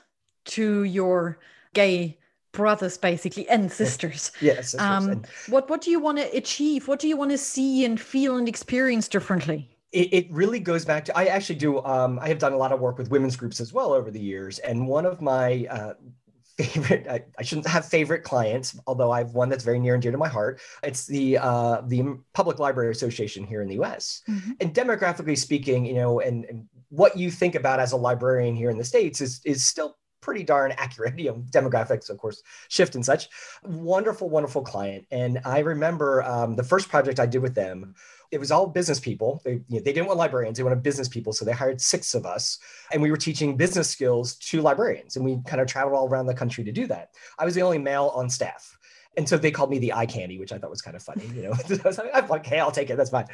[0.46, 1.38] to your
[1.74, 2.18] gay
[2.57, 4.33] brothers basically and sisters.
[4.40, 6.88] Yes um, what what do you want to achieve?
[6.88, 9.69] What do you want to see and feel and experience differently?
[9.92, 12.73] It, it really goes back to i actually do um, i have done a lot
[12.73, 15.95] of work with women's groups as well over the years and one of my uh,
[16.59, 20.03] favorite I, I, shouldn't have favorite clients although i have one that's very near and
[20.03, 20.61] dear to my heart.
[20.83, 24.53] It's the uh, the public library association here in the us mm-hmm.
[24.61, 28.71] and demographically speaking you know and, and what you think about as a librarian here
[28.71, 31.15] in the states is is still pretty darn accurate.
[31.27, 33.29] You know, demographics, of course, shift and such.
[33.65, 35.07] Wonderful, wonderful client.
[35.11, 37.95] And I remember um, the first project I did with them.
[38.33, 39.41] It was all business people.
[39.45, 41.33] They, you know, they didn't want librarians; they wanted business people.
[41.33, 42.59] So they hired six of us,
[42.93, 45.17] and we were teaching business skills to librarians.
[45.17, 47.11] And we kind of traveled all around the country to do that.
[47.39, 48.77] I was the only male on staff
[49.16, 51.26] and so they called me the eye candy, which I thought was kind of funny.
[51.35, 51.55] You know,
[52.14, 52.96] I'm like, hey, I'll take it.
[52.96, 53.26] That's fine.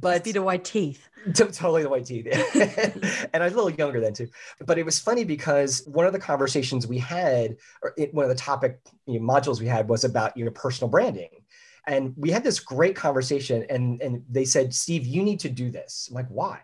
[0.00, 1.06] But be the white teeth.
[1.34, 2.26] totally the white teeth.
[3.34, 4.28] and I was a little younger then too.
[4.64, 8.34] But it was funny because one of the conversations we had, or one of the
[8.34, 11.30] topic you know, modules we had, was about your know, personal branding.
[11.86, 15.70] And we had this great conversation, and and they said, Steve, you need to do
[15.70, 16.08] this.
[16.08, 16.60] I'm like, why?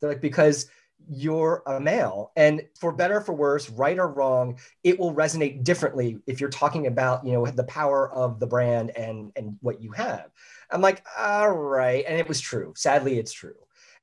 [0.00, 0.66] They're like, because
[1.10, 5.64] you're a male and for better or for worse right or wrong it will resonate
[5.64, 9.80] differently if you're talking about you know the power of the brand and and what
[9.80, 10.30] you have.
[10.70, 12.04] I'm like all right.
[12.06, 12.74] And it was true.
[12.76, 13.54] Sadly it's true.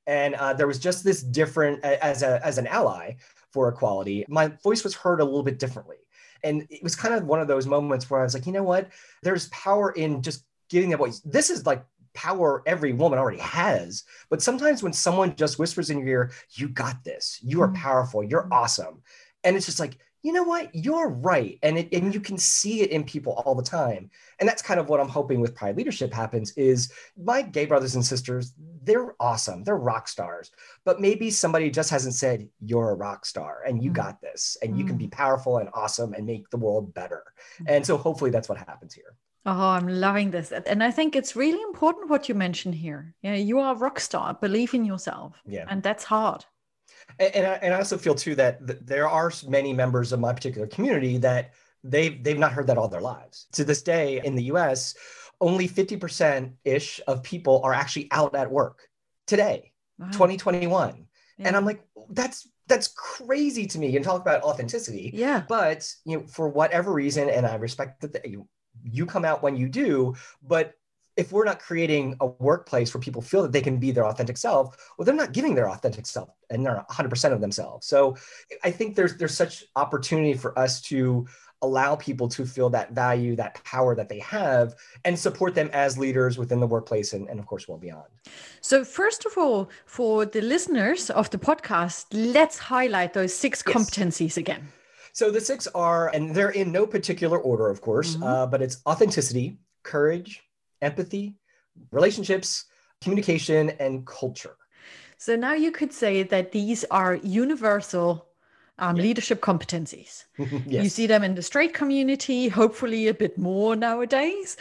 [0.08, 3.14] And uh, there was just this different as a as an ally
[3.52, 5.98] for equality my voice was heard a little bit differently.
[6.42, 8.64] And it was kind of one of those moments where i was like you know
[8.64, 8.88] what?
[9.22, 11.20] There's power in just giving a voice.
[11.24, 11.84] This is like
[12.16, 14.02] power every woman already has.
[14.30, 17.76] But sometimes when someone just whispers in your ear, you got this, you are mm-hmm.
[17.76, 19.02] powerful, you're awesome.
[19.44, 21.56] And it's just like, you know what, you're right.
[21.62, 24.10] And it, and you can see it in people all the time.
[24.40, 27.94] And that's kind of what I'm hoping with Pride Leadership happens is my gay brothers
[27.94, 28.52] and sisters,
[28.82, 29.62] they're awesome.
[29.62, 30.50] They're rock stars.
[30.84, 33.94] But maybe somebody just hasn't said, you're a rock star and you mm.
[33.94, 35.12] got this and you can be mm.
[35.12, 37.22] powerful and awesome and make the world better.
[37.60, 37.76] Mm.
[37.76, 39.14] And so hopefully that's what happens here.
[39.46, 40.50] Oh, I'm loving this.
[40.50, 43.14] And I think it's really important what you mentioned here.
[43.22, 45.40] Yeah, you are a rock star, believe in yourself.
[45.46, 45.66] Yeah.
[45.68, 46.44] And that's hard.
[47.20, 50.32] And, and, I, and I also feel too that there are many members of my
[50.32, 51.52] particular community that
[51.84, 53.46] they've, they've not heard that all their lives.
[53.52, 54.96] To this day in the US,
[55.40, 58.88] only 50% ish of people are actually out at work
[59.28, 60.06] today, wow.
[60.10, 61.06] 2021.
[61.38, 61.46] Yeah.
[61.46, 63.86] And I'm like, that's that's crazy to me.
[63.86, 65.12] You can talk about authenticity.
[65.14, 65.44] Yeah.
[65.48, 68.48] But you know, for whatever reason, and I respect that you
[68.90, 70.14] you come out when you do
[70.46, 70.74] but
[71.16, 74.36] if we're not creating a workplace where people feel that they can be their authentic
[74.36, 77.86] self, well, they're not giving their authentic self and they're 100% of themselves.
[77.86, 78.16] So
[78.62, 81.26] I think there's there's such opportunity for us to
[81.62, 84.74] allow people to feel that value, that power that they have,
[85.06, 88.10] and support them as leaders within the workplace and, and of course, well beyond.
[88.60, 93.74] So, first of all, for the listeners of the podcast, let's highlight those six yes.
[93.74, 94.68] competencies again.
[95.16, 98.22] So the six are, and they're in no particular order, of course, mm-hmm.
[98.22, 100.42] uh, but it's authenticity, courage,
[100.82, 101.36] empathy,
[101.90, 102.66] relationships,
[103.00, 104.58] communication, and culture.
[105.16, 108.26] So now you could say that these are universal
[108.78, 109.04] um, yeah.
[109.04, 110.24] leadership competencies.
[110.66, 110.84] yes.
[110.84, 114.58] You see them in the straight community, hopefully a bit more nowadays,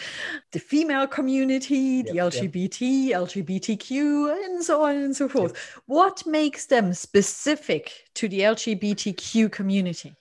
[0.53, 3.21] the female community, yep, the LGBT, yep.
[3.23, 5.51] LGBTQ, and so on and so forth.
[5.51, 5.83] Yep.
[5.87, 10.15] What makes them specific to the LGBTQ community?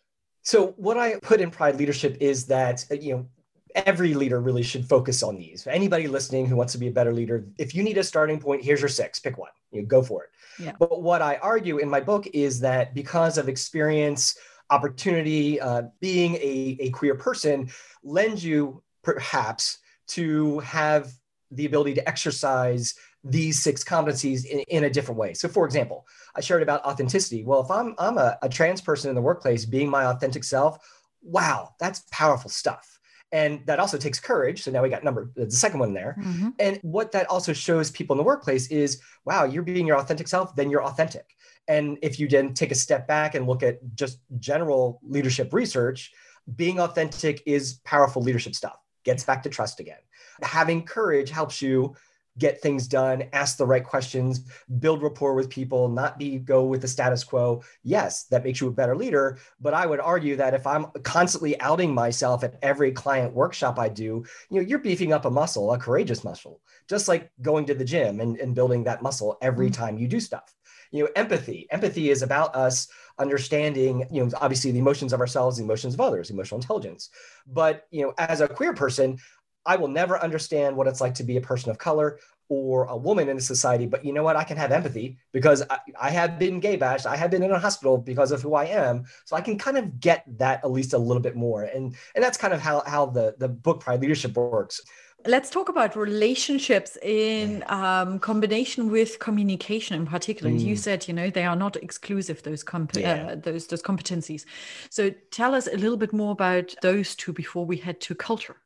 [0.44, 3.26] So what I put in Pride Leadership is that uh, you know
[3.74, 5.66] every leader really should focus on these.
[5.66, 8.62] Anybody listening who wants to be a better leader, if you need a starting point,
[8.62, 9.18] here's your six.
[9.18, 9.50] Pick one.
[9.72, 10.30] You know, go for it.
[10.62, 10.72] Yeah.
[10.78, 14.37] But what I argue in my book is that because of experience,
[14.70, 17.68] opportunity, uh, being a, a queer person
[18.04, 19.78] lends you perhaps
[20.09, 21.12] to have
[21.50, 25.34] the ability to exercise these six competencies in, in a different way.
[25.34, 26.06] So, for example,
[26.37, 27.42] I shared about authenticity.
[27.42, 30.78] Well, if I'm I'm a, a trans person in the workplace, being my authentic self,
[31.22, 33.00] wow, that's powerful stuff.
[33.32, 34.62] And that also takes courage.
[34.62, 36.16] So now we got number the second one there.
[36.20, 36.50] Mm-hmm.
[36.60, 40.28] And what that also shows people in the workplace is, wow, you're being your authentic
[40.28, 41.34] self, then you're authentic.
[41.66, 46.12] And if you then take a step back and look at just general leadership research,
[46.54, 48.76] being authentic is powerful leadership stuff.
[49.02, 49.98] Gets back to trust again.
[50.42, 51.96] Having courage helps you
[52.38, 54.40] get things done, ask the right questions,
[54.79, 57.62] build rapport with people, not be go with the status quo.
[57.83, 59.38] Yes, that makes you a better leader.
[59.61, 63.88] But I would argue that if I'm constantly outing myself at every client workshop I
[63.88, 67.75] do, you know, you're beefing up a muscle, a courageous muscle, just like going to
[67.75, 69.83] the gym and, and building that muscle every mm-hmm.
[69.83, 70.55] time you do stuff.
[70.90, 71.66] You know, empathy.
[71.70, 76.01] Empathy is about us understanding, you know, obviously the emotions of ourselves, the emotions of
[76.01, 77.11] others, emotional intelligence.
[77.47, 79.18] But, you know, as a queer person,
[79.66, 82.96] I will never understand what it's like to be a person of color or a
[82.96, 83.87] woman in a society.
[83.87, 84.37] But you know what?
[84.37, 87.07] I can have empathy because I, I, have been gay bashed.
[87.07, 89.05] I have been in a hospital because of who I am.
[89.24, 91.62] So I can kind of get that at least a little bit more.
[91.62, 94.81] And, and that's kind of how, how the, the book Pride Leadership works.
[95.27, 100.53] Let's talk about relationships in um, combination with communication in particular.
[100.53, 100.61] Mm.
[100.61, 103.29] You said, you know, they are not exclusive those comp- yeah.
[103.29, 104.44] uh, those those competencies.
[104.90, 108.57] So tell us a little bit more about those two before we head to culture.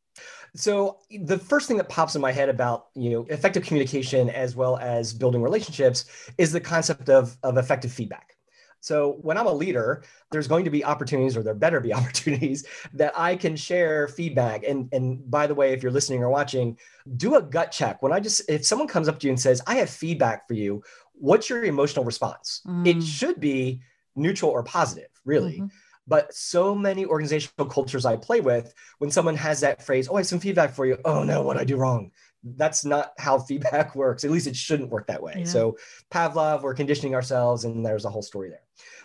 [0.59, 4.57] So the first thing that pops in my head about you know effective communication as
[4.57, 8.35] well as building relationships is the concept of, of effective feedback.
[8.81, 12.67] So when I'm a leader, there's going to be opportunities, or there better be opportunities,
[12.95, 14.65] that I can share feedback.
[14.65, 16.77] And and by the way, if you're listening or watching,
[17.17, 18.03] do a gut check.
[18.03, 20.55] When I just if someone comes up to you and says, "I have feedback for
[20.55, 22.63] you," what's your emotional response?
[22.67, 22.87] Mm.
[22.87, 23.81] It should be
[24.17, 25.59] neutral or positive, really.
[25.61, 25.67] Mm-hmm.
[26.09, 30.21] But so many organizational cultures I play with, when someone has that phrase, "Oh, I
[30.21, 32.11] have some feedback for you," oh no, what I do wrong?
[32.57, 34.25] that's not how feedback works.
[34.25, 35.35] At least it shouldn't work that way.
[35.39, 35.45] Yeah.
[35.45, 35.77] So
[36.11, 38.63] Pavlov, we're conditioning ourselves, and there's a whole story there.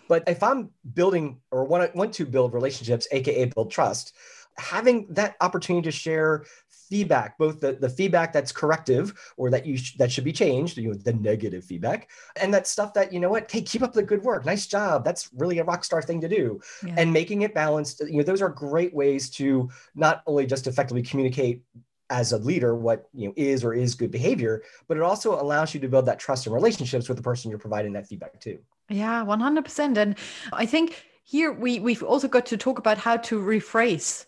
[0.08, 4.14] But if I'm building or want, want to build relationships, aka build trust,
[4.58, 6.44] having that opportunity to share
[6.88, 10.76] feedback, both the, the feedback that's corrective or that you sh- that should be changed,
[10.76, 13.92] you know, the negative feedback, and that stuff that you know what, hey, keep up
[13.92, 16.94] the good work, nice job, that's really a rock star thing to do, yeah.
[16.96, 18.00] and making it balanced.
[18.00, 21.62] You know, those are great ways to not only just effectively communicate
[22.10, 25.72] as a leader what you know is or is good behavior but it also allows
[25.72, 28.58] you to build that trust and relationships with the person you're providing that feedback to
[28.90, 30.16] yeah 100% and
[30.52, 34.26] i think here we we've also got to talk about how to rephrase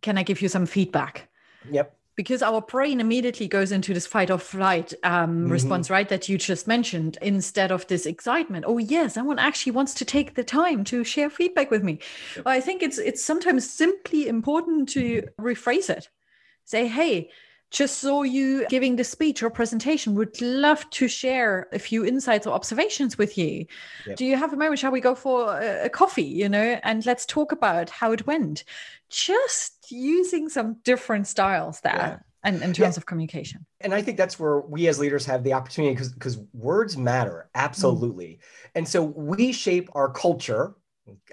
[0.00, 1.27] can i give you some feedback
[1.70, 5.52] yep because our brain immediately goes into this fight or flight um, mm-hmm.
[5.52, 6.08] response, right?
[6.08, 8.64] That you just mentioned, instead of this excitement.
[8.66, 12.00] Oh yes, someone actually wants to take the time to share feedback with me.
[12.34, 12.44] Yep.
[12.44, 16.08] I think it's it's sometimes simply important to rephrase it
[16.68, 17.30] say, hey,
[17.70, 20.14] just saw you giving the speech or presentation.
[20.14, 23.66] Would love to share a few insights or observations with you.
[24.06, 24.16] Yep.
[24.16, 24.78] Do you have a moment?
[24.78, 28.64] Shall we go for a, coffee, you know, and let's talk about how it went?
[29.10, 31.94] Just using some different styles there.
[31.94, 32.18] Yeah.
[32.44, 33.00] And in terms yeah.
[33.00, 33.66] of communication.
[33.80, 37.50] And I think that's where we as leaders have the opportunity because because words matter
[37.54, 38.26] absolutely.
[38.26, 38.70] Mm.
[38.76, 40.76] And so we shape our culture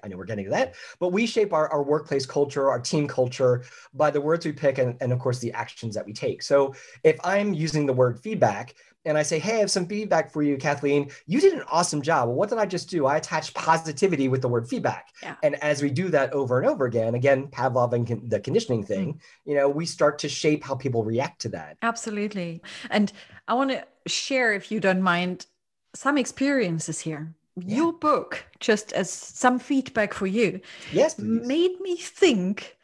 [0.04, 3.08] I know we're getting to that, but we shape our, our workplace culture, our team
[3.08, 6.44] culture by the words we pick and, and, of course, the actions that we take.
[6.44, 10.32] So if I'm using the word feedback and I say, Hey, I have some feedback
[10.32, 12.28] for you, Kathleen, you did an awesome job.
[12.28, 13.06] Well, what did I just do?
[13.06, 15.10] I attached positivity with the word feedback.
[15.22, 15.36] Yeah.
[15.44, 18.84] And as we do that over and over again, again, Pavlov and con- the conditioning
[18.84, 19.50] thing, mm-hmm.
[19.50, 21.78] you know, we start to shape how people react to that.
[21.82, 22.62] Absolutely.
[22.90, 23.12] And
[23.48, 25.46] I want to share, if you don't mind,
[25.94, 27.78] some experiences here yeah.
[27.78, 31.48] your book, just as some feedback for you, yes, please.
[31.48, 32.78] made me think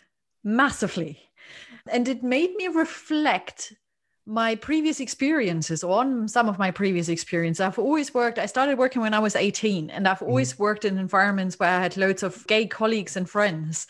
[0.43, 1.19] massively.
[1.91, 3.73] And it made me reflect
[4.25, 7.61] my previous experiences on some of my previous experiences.
[7.61, 10.63] I've always worked, I started working when I was 18, and I've always mm-hmm.
[10.63, 13.87] worked in environments where I had loads of gay colleagues and friends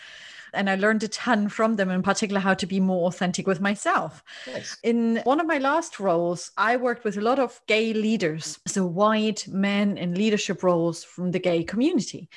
[0.54, 3.62] and I learned a ton from them, in particular, how to be more authentic with
[3.62, 4.24] myself.
[4.48, 4.78] Nice.
[4.84, 8.86] In one of my last roles, I worked with a lot of gay leaders, so
[8.86, 12.30] white men in leadership roles from the gay community.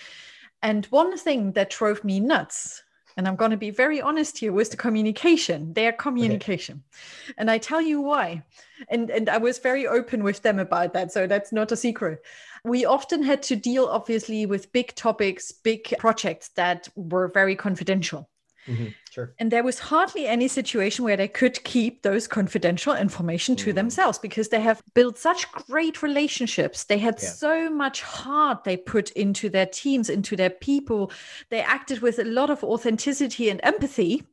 [0.62, 2.83] And one thing that drove me nuts
[3.16, 6.82] and I'm going to be very honest here with the communication, their communication.
[7.26, 7.34] Okay.
[7.38, 8.42] And I tell you why.
[8.88, 11.12] And, and I was very open with them about that.
[11.12, 12.22] So that's not a secret
[12.64, 18.28] we often had to deal, obviously, with big topics, big projects that were very confidential.
[18.66, 19.34] Mm-hmm, sure.
[19.38, 23.74] And there was hardly any situation where they could keep those confidential information to mm.
[23.74, 26.84] themselves because they have built such great relationships.
[26.84, 27.28] They had yeah.
[27.28, 31.12] so much heart they put into their teams, into their people.
[31.50, 34.24] They acted with a lot of authenticity and empathy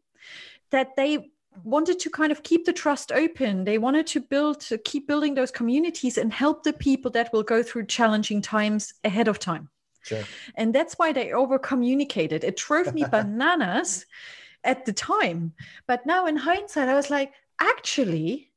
[0.70, 1.32] that they
[1.64, 3.66] wanted to kind of keep the trust open.
[3.66, 7.44] They wanted to build, to keep building those communities and help the people that will
[7.44, 9.70] go through challenging times ahead of time.
[10.02, 10.24] Sure.
[10.56, 12.44] And that's why they over communicated.
[12.44, 14.06] It drove me bananas
[14.64, 15.54] at the time.
[15.88, 18.52] But now in hindsight, I was like, actually,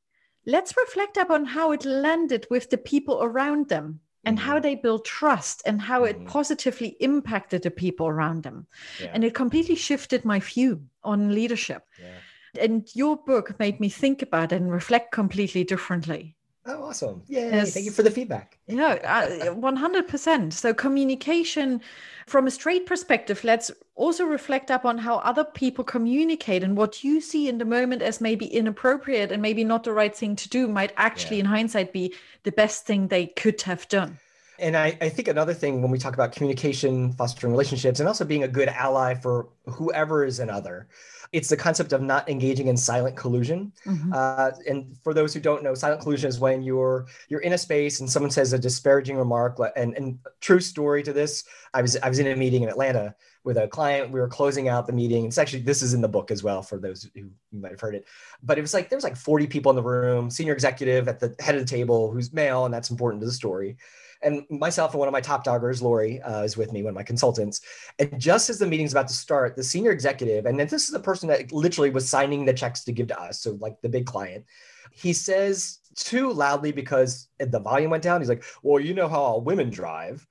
[0.46, 4.46] let's reflect upon how it landed with the people around them and mm-hmm.
[4.46, 6.22] how they build trust and how mm-hmm.
[6.22, 8.66] it positively impacted the people around them.
[9.00, 9.10] Yeah.
[9.12, 11.84] And it completely shifted my view on leadership.
[12.00, 12.62] Yeah.
[12.62, 16.36] And your book made me think about it and reflect completely differently.
[16.66, 17.22] Oh, awesome.
[17.28, 17.50] Yeah.
[17.56, 17.74] Yes.
[17.74, 18.58] Thank you for the feedback.
[18.66, 20.52] Yeah, uh, 100%.
[20.52, 21.82] So, communication
[22.26, 27.04] from a straight perspective, let's also reflect up on how other people communicate and what
[27.04, 30.48] you see in the moment as maybe inappropriate and maybe not the right thing to
[30.48, 31.44] do might actually, yeah.
[31.44, 34.18] in hindsight, be the best thing they could have done.
[34.58, 38.24] And I, I, think another thing when we talk about communication, fostering relationships, and also
[38.24, 40.88] being a good ally for whoever is another,
[41.32, 43.72] it's the concept of not engaging in silent collusion.
[43.84, 44.12] Mm-hmm.
[44.14, 47.58] Uh, and for those who don't know, silent collusion is when you're you're in a
[47.58, 49.58] space and someone says a disparaging remark.
[49.74, 51.42] And and true story to this,
[51.74, 54.12] I was I was in a meeting in Atlanta with a client.
[54.12, 55.24] We were closing out the meeting.
[55.26, 57.96] It's actually this is in the book as well for those who might have heard
[57.96, 58.06] it.
[58.44, 61.18] But it was like there was like 40 people in the room, senior executive at
[61.18, 63.76] the head of the table who's male, and that's important to the story.
[64.24, 66.94] And myself and one of my top doggers, Lori, uh, is with me, one of
[66.96, 67.60] my consultants.
[67.98, 70.90] And just as the meeting's about to start, the senior executive, and then this is
[70.90, 73.88] the person that literally was signing the checks to give to us, so like the
[73.88, 74.44] big client,
[74.90, 78.20] he says too loudly because the volume went down.
[78.20, 80.26] He's like, "Well, you know how all women drive,"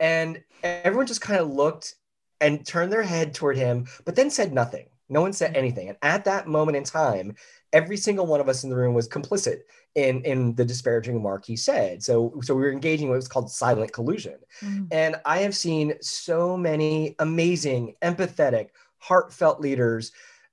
[0.00, 1.96] and everyone just kind of looked
[2.40, 4.86] and turned their head toward him, but then said nothing.
[5.08, 5.88] No one said anything.
[5.88, 7.34] And at that moment in time,
[7.72, 9.60] every single one of us in the room was complicit
[9.94, 12.02] in in the disparaging remark he said.
[12.02, 14.38] So so we were engaging what was called silent collusion.
[14.60, 14.88] Mm.
[14.90, 18.68] And I have seen so many amazing, empathetic,
[18.98, 20.12] heartfelt leaders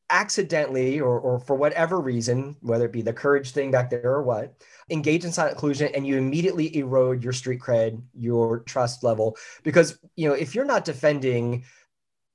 [0.10, 4.24] accidentally or, or for whatever reason, whether it be the courage thing back there or
[4.24, 4.56] what,
[4.90, 9.38] engage in silent collusion and you immediately erode your street cred, your trust level.
[9.64, 11.64] Because, you know, if you're not defending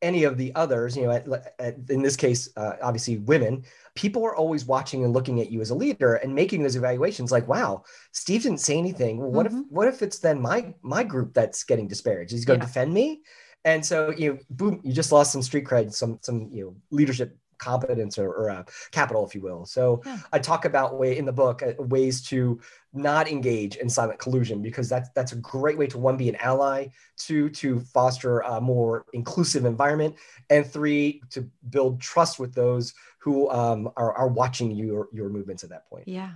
[0.03, 1.26] any of the others, you know, at,
[1.59, 3.64] at, in this case, uh, obviously women,
[3.95, 7.30] people are always watching and looking at you as a leader and making those evaluations
[7.30, 9.18] like, wow, Steve didn't say anything.
[9.18, 9.61] Well, what mm-hmm.
[9.61, 12.32] if, what if it's then my, my group that's getting disparaged?
[12.32, 12.68] He's going to yeah.
[12.68, 13.22] defend me.
[13.64, 16.76] And so, you know, boom, you just lost some street cred, some, some, you know,
[16.90, 19.64] leadership competence or, or uh, capital, if you will.
[19.64, 20.18] So yeah.
[20.32, 22.61] I talk about way in the book uh, ways to
[22.92, 26.36] not engage in silent collusion because that's that's a great way to one be an
[26.36, 30.14] ally, two to foster a more inclusive environment,
[30.50, 35.64] and three to build trust with those who um, are are watching your your movements
[35.64, 36.07] at that point.
[36.07, 36.32] Yeah,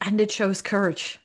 [0.00, 1.18] and it shows courage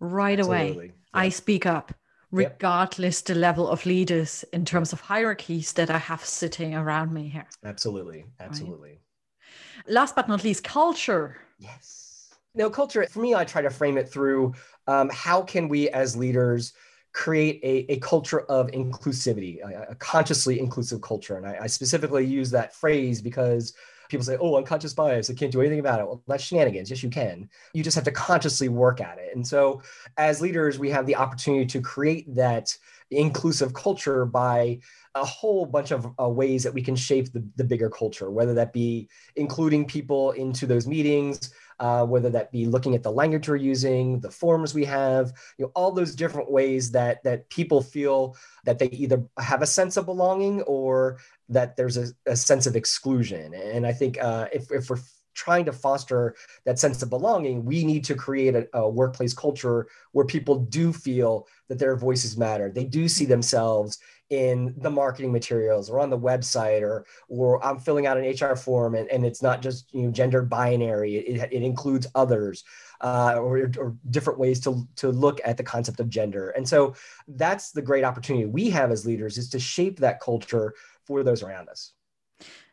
[0.00, 0.72] right Absolutely.
[0.72, 0.86] away.
[0.86, 0.92] Yeah.
[1.12, 1.94] I speak up
[2.34, 3.26] regardless yep.
[3.26, 7.46] the level of leaders in terms of hierarchies that I have sitting around me here.
[7.64, 8.24] Absolutely.
[8.40, 8.90] Absolutely.
[8.90, 9.88] Right.
[9.88, 11.36] Last but not least, culture.
[11.58, 12.34] Yes.
[12.54, 14.54] Now, culture, for me, I try to frame it through
[14.86, 16.72] um, how can we as leaders
[17.12, 21.36] create a, a culture of inclusivity, a, a consciously inclusive culture.
[21.36, 23.74] And I, I specifically use that phrase because
[24.08, 26.06] people say, oh, unconscious bias, I can't do anything about it.
[26.06, 26.90] Well, that's shenanigans.
[26.90, 27.48] Yes, you can.
[27.72, 29.34] You just have to consciously work at it.
[29.34, 29.82] And so,
[30.16, 32.76] as leaders, we have the opportunity to create that
[33.10, 34.80] inclusive culture by
[35.14, 38.54] a whole bunch of uh, ways that we can shape the, the bigger culture, whether
[38.54, 43.48] that be including people into those meetings, uh, whether that be looking at the language
[43.48, 47.82] we're using, the forms we have, you know, all those different ways that that people
[47.82, 51.18] feel that they either have a sense of belonging or
[51.48, 53.54] that there's a, a sense of exclusion.
[53.54, 55.00] And I think uh, if, if we're
[55.34, 59.88] trying to foster that sense of belonging, we need to create a, a, workplace culture
[60.12, 62.70] where people do feel that their voices matter.
[62.70, 63.98] They do see themselves
[64.34, 68.56] in the marketing materials or on the website or or I'm filling out an HR
[68.56, 71.16] form and, and it's not just you know gender binary.
[71.16, 72.64] It, it includes others
[73.00, 76.50] uh, or, or different ways to, to look at the concept of gender.
[76.50, 76.94] And so
[77.28, 80.74] that's the great opportunity we have as leaders is to shape that culture
[81.04, 81.92] for those around us.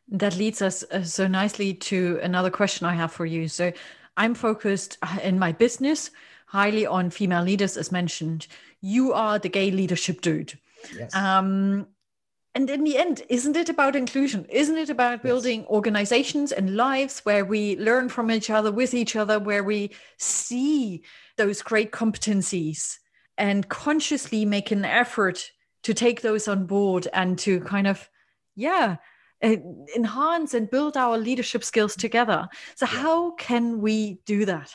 [0.07, 3.47] That leads us uh, so nicely to another question I have for you.
[3.47, 3.71] So
[4.17, 6.09] I'm focused uh, in my business
[6.47, 8.47] highly on female leaders, as mentioned.
[8.81, 10.57] You are the gay leadership dude.
[10.97, 11.13] Yes.
[11.15, 11.87] Um,
[12.53, 14.45] and in the end, isn't it about inclusion?
[14.49, 19.15] Isn't it about building organizations and lives where we learn from each other, with each
[19.15, 21.03] other, where we see
[21.37, 22.97] those great competencies
[23.37, 25.49] and consciously make an effort
[25.83, 28.09] to take those on board and to kind of,
[28.55, 28.97] yeah,
[29.41, 32.49] enhance and build our leadership skills together.
[32.75, 32.99] So, yeah.
[32.99, 34.73] how can we do that?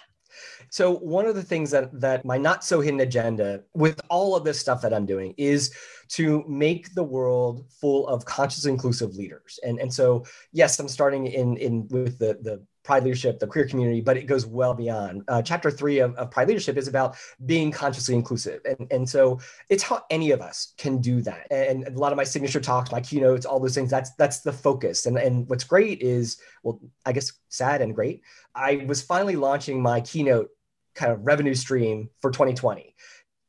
[0.71, 4.45] So one of the things that that my not so hidden agenda with all of
[4.45, 5.75] this stuff that I'm doing is
[6.09, 9.59] to make the world full of conscious inclusive leaders.
[9.63, 13.67] And and so yes, I'm starting in in with the the Pride Leadership, the queer
[13.67, 15.25] community, but it goes well beyond.
[15.27, 18.61] Uh, chapter three of, of Pride Leadership is about being consciously inclusive.
[18.65, 21.49] And, and so it's how any of us can do that.
[21.51, 24.53] And a lot of my signature talks, my keynotes, all those things, that's that's the
[24.53, 25.07] focus.
[25.07, 28.23] And, and what's great is, well, I guess sad and great,
[28.55, 30.51] I was finally launching my keynote
[30.97, 32.95] kind of revenue stream for 2020.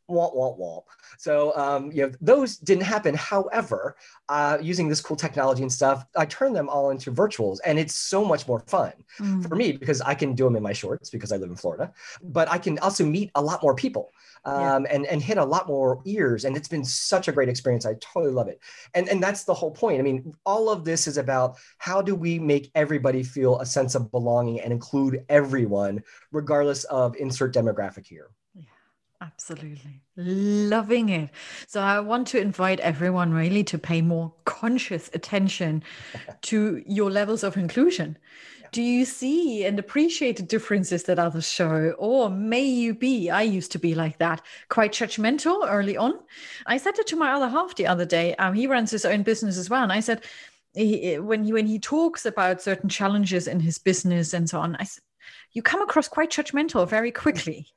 [0.09, 0.83] Womp, womp, womp.
[1.17, 3.13] So, um, you know, those didn't happen.
[3.15, 3.97] However,
[4.29, 7.95] uh, using this cool technology and stuff, I turned them all into virtuals and it's
[7.95, 9.47] so much more fun mm.
[9.47, 11.91] for me because I can do them in my shorts because I live in Florida,
[12.23, 14.11] but I can also meet a lot more people
[14.45, 14.95] um, yeah.
[14.95, 16.45] and, and hit a lot more ears.
[16.45, 17.85] And it's been such a great experience.
[17.85, 18.61] I totally love it.
[18.93, 19.99] And, and that's the whole point.
[19.99, 23.95] I mean, all of this is about how do we make everybody feel a sense
[23.95, 28.29] of belonging and include everyone, regardless of insert demographic here.
[29.19, 30.03] Absolutely.
[30.15, 31.29] Loving it.
[31.67, 35.83] So I want to invite everyone really to pay more conscious attention
[36.43, 38.17] to your levels of inclusion.
[38.71, 41.95] Do you see and appreciate the differences that others show?
[41.97, 46.13] Or may you be, I used to be like that, quite judgmental early on.
[46.65, 48.35] I said it to my other half the other day.
[48.35, 49.83] Um, he runs his own business as well.
[49.83, 50.25] And I said,
[50.75, 54.75] he, when he when he talks about certain challenges in his business and so on,
[54.75, 55.01] I said,
[55.53, 57.67] you come across quite judgmental very quickly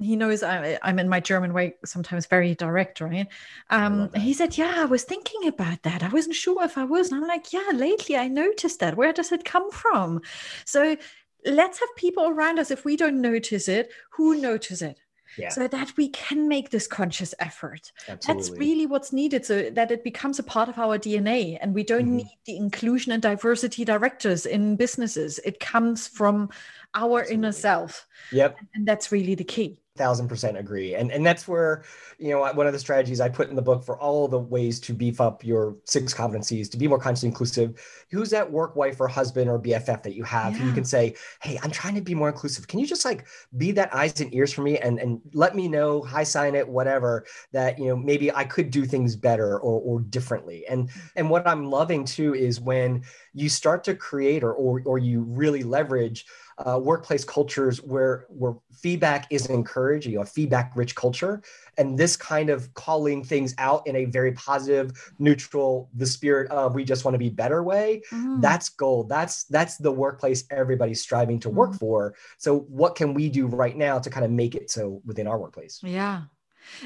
[0.00, 3.26] he knows I, am in my German way, sometimes very direct, right?
[3.68, 6.02] Um, he said, Yeah, I was thinking about that.
[6.02, 7.10] I wasn't sure if I was.
[7.10, 8.96] And I'm like, Yeah, lately I noticed that.
[8.96, 10.22] Where does it come from?
[10.64, 10.96] So
[11.44, 12.70] let's have people around us.
[12.70, 14.98] If we don't notice it, who notice it?
[15.38, 15.48] Yeah.
[15.48, 17.90] So that we can make this conscious effort.
[18.06, 18.42] Absolutely.
[18.42, 21.56] That's really what's needed so that it becomes a part of our DNA.
[21.60, 22.16] And we don't mm-hmm.
[22.16, 25.38] need the inclusion and diversity directors in businesses.
[25.38, 26.50] It comes from
[26.94, 27.34] our Absolutely.
[27.34, 28.06] inner self.
[28.30, 28.58] Yep.
[28.74, 30.94] And that's really the key thousand percent agree.
[30.94, 31.84] And and that's where
[32.18, 34.78] you know one of the strategies i put in the book for all the ways
[34.80, 39.00] to beef up your six competencies to be more consciously inclusive who's that work wife
[39.00, 40.58] or husband or bff that you have yeah.
[40.60, 42.68] who you can say hey i'm trying to be more inclusive.
[42.68, 43.26] Can you just like
[43.56, 46.68] be that eyes and ears for me and and let me know high sign it
[46.68, 50.64] whatever that you know maybe i could do things better or or differently?
[50.68, 53.02] And and what i'm loving too is when
[53.34, 56.26] you start to create or or, or you really leverage
[56.58, 61.42] uh, workplace cultures where where feedback is encouraged, you know, a feedback rich culture,
[61.78, 66.74] and this kind of calling things out in a very positive, neutral, the spirit of
[66.74, 68.02] we just want to be better way.
[68.10, 68.40] Mm.
[68.40, 69.08] That's gold.
[69.08, 71.78] That's that's the workplace everybody's striving to work mm.
[71.78, 72.14] for.
[72.38, 75.38] So what can we do right now to kind of make it so within our
[75.38, 75.80] workplace?
[75.82, 76.22] Yeah,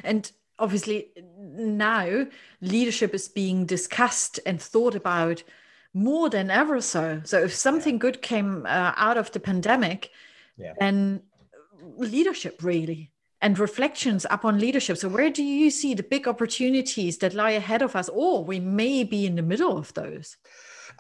[0.05, 2.27] and obviously now
[2.61, 5.43] leadership is being discussed and thought about
[5.97, 7.23] more than ever so.
[7.25, 10.11] So if something good came uh, out of the pandemic,
[10.59, 10.75] yeah.
[10.79, 11.23] then
[11.97, 14.99] leadership really and reflections upon leadership.
[14.99, 18.61] So where do you see the big opportunities that lie ahead of us, or we
[18.61, 20.37] may be in the middle of those?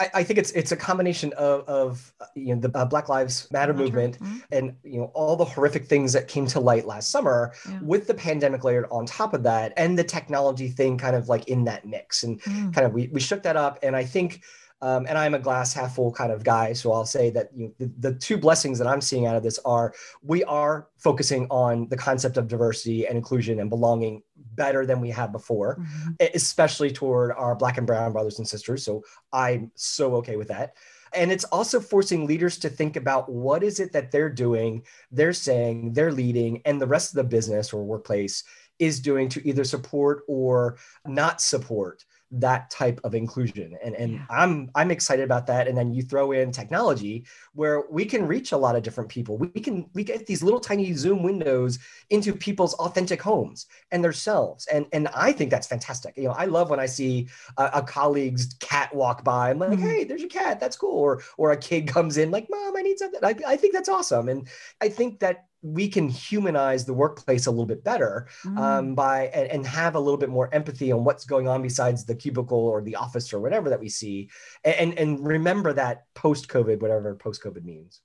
[0.00, 3.50] I, I, think it's it's a combination of, of you know the uh, Black Lives
[3.50, 4.38] Matter movement mm-hmm.
[4.52, 7.78] and you know all the horrific things that came to light last summer yeah.
[7.82, 11.48] with the pandemic layered on top of that and the technology thing kind of like
[11.48, 12.74] in that mix and mm.
[12.74, 14.42] kind of we, we shook that up and I think
[14.82, 16.72] um, and I'm a glass half full kind of guy.
[16.72, 19.42] So I'll say that you know, the, the two blessings that I'm seeing out of
[19.42, 24.22] this are we are focusing on the concept of diversity and inclusion and belonging
[24.54, 26.12] better than we have before, mm-hmm.
[26.34, 28.84] especially toward our Black and Brown brothers and sisters.
[28.84, 29.02] So
[29.32, 30.74] I'm so okay with that
[31.14, 35.32] and it's also forcing leaders to think about what is it that they're doing they're
[35.32, 38.44] saying they're leading and the rest of the business or workplace
[38.78, 43.76] is doing to either support or not support that type of inclusion.
[43.82, 44.26] And and yeah.
[44.30, 45.68] i'm i'm excited about that.
[45.68, 49.38] And then you throw in technology where we can reach a lot of different people.
[49.38, 51.78] We can we get these little tiny zoom windows
[52.10, 54.66] into people's authentic homes and their selves.
[54.66, 56.16] And and i think that's fantastic.
[56.16, 59.50] You know i love when i see a, a colleague's cat walk by.
[59.50, 59.88] I'm like mm-hmm.
[59.88, 60.58] hey there's your cat.
[60.58, 60.98] That's cool.
[60.98, 63.20] Or or a kid comes in like mom i need something.
[63.22, 64.28] I, I think that's awesome.
[64.28, 64.48] And
[64.80, 68.58] i think that we can humanize the workplace a little bit better mm.
[68.58, 72.04] um, by and, and, have a little bit more empathy on what's going on besides
[72.04, 74.30] the cubicle or the office or whatever that we see
[74.64, 78.00] and and remember that post covid whatever post covid means.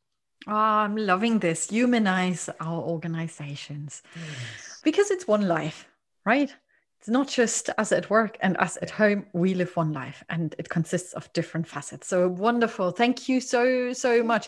[0.48, 1.70] Oh, i'm loving this.
[1.70, 4.02] Humanize our organizations.
[4.16, 4.82] Yes.
[4.84, 5.88] because it's one life
[6.26, 6.54] right?
[7.00, 9.26] It's not just us at work and us at home.
[9.34, 12.08] We live one life and it consists of different facets.
[12.08, 12.92] So wonderful.
[12.92, 14.48] Thank you so so much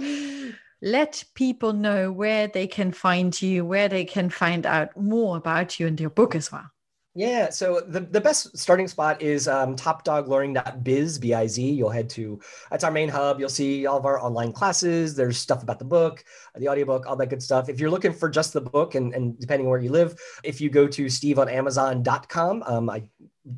[0.84, 5.80] let people know where they can find you, where they can find out more about
[5.80, 6.70] you and your book as well.
[7.16, 11.72] Yeah, so the, the best starting spot is um, topdoglearning.biz, B-I-Z.
[11.72, 13.40] You'll head to, that's our main hub.
[13.40, 15.16] You'll see all of our online classes.
[15.16, 16.26] There's stuff about the book,
[16.56, 17.70] the audiobook, all that good stuff.
[17.70, 20.70] If you're looking for just the book and, and depending where you live, if you
[20.70, 23.04] go to steveonamazon.com, um, I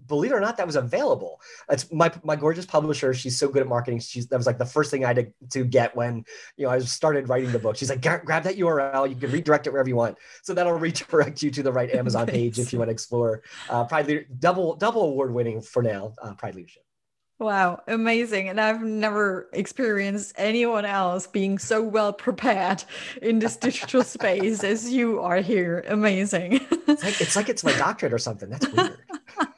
[0.07, 1.41] believe it or not, that was available.
[1.69, 3.13] It's my my gorgeous publisher.
[3.13, 3.99] She's so good at marketing.
[3.99, 6.25] She's that was like the first thing I had to, to get when
[6.57, 7.77] you know I started writing the book.
[7.77, 9.09] She's like, grab that URL.
[9.09, 10.17] You can redirect it wherever you want.
[10.43, 13.43] So that'll redirect you to the right Amazon page if you want to explore.
[13.69, 16.13] Uh, Pride double double award winning for now.
[16.21, 16.83] Uh, Pride Leadership.
[17.37, 18.47] Wow, amazing.
[18.47, 22.83] And I've never experienced anyone else being so well prepared
[23.21, 25.83] in this digital space as you are here.
[25.89, 26.61] Amazing.
[26.87, 28.49] It's like, it's like it's my doctorate or something.
[28.49, 28.97] That's weird.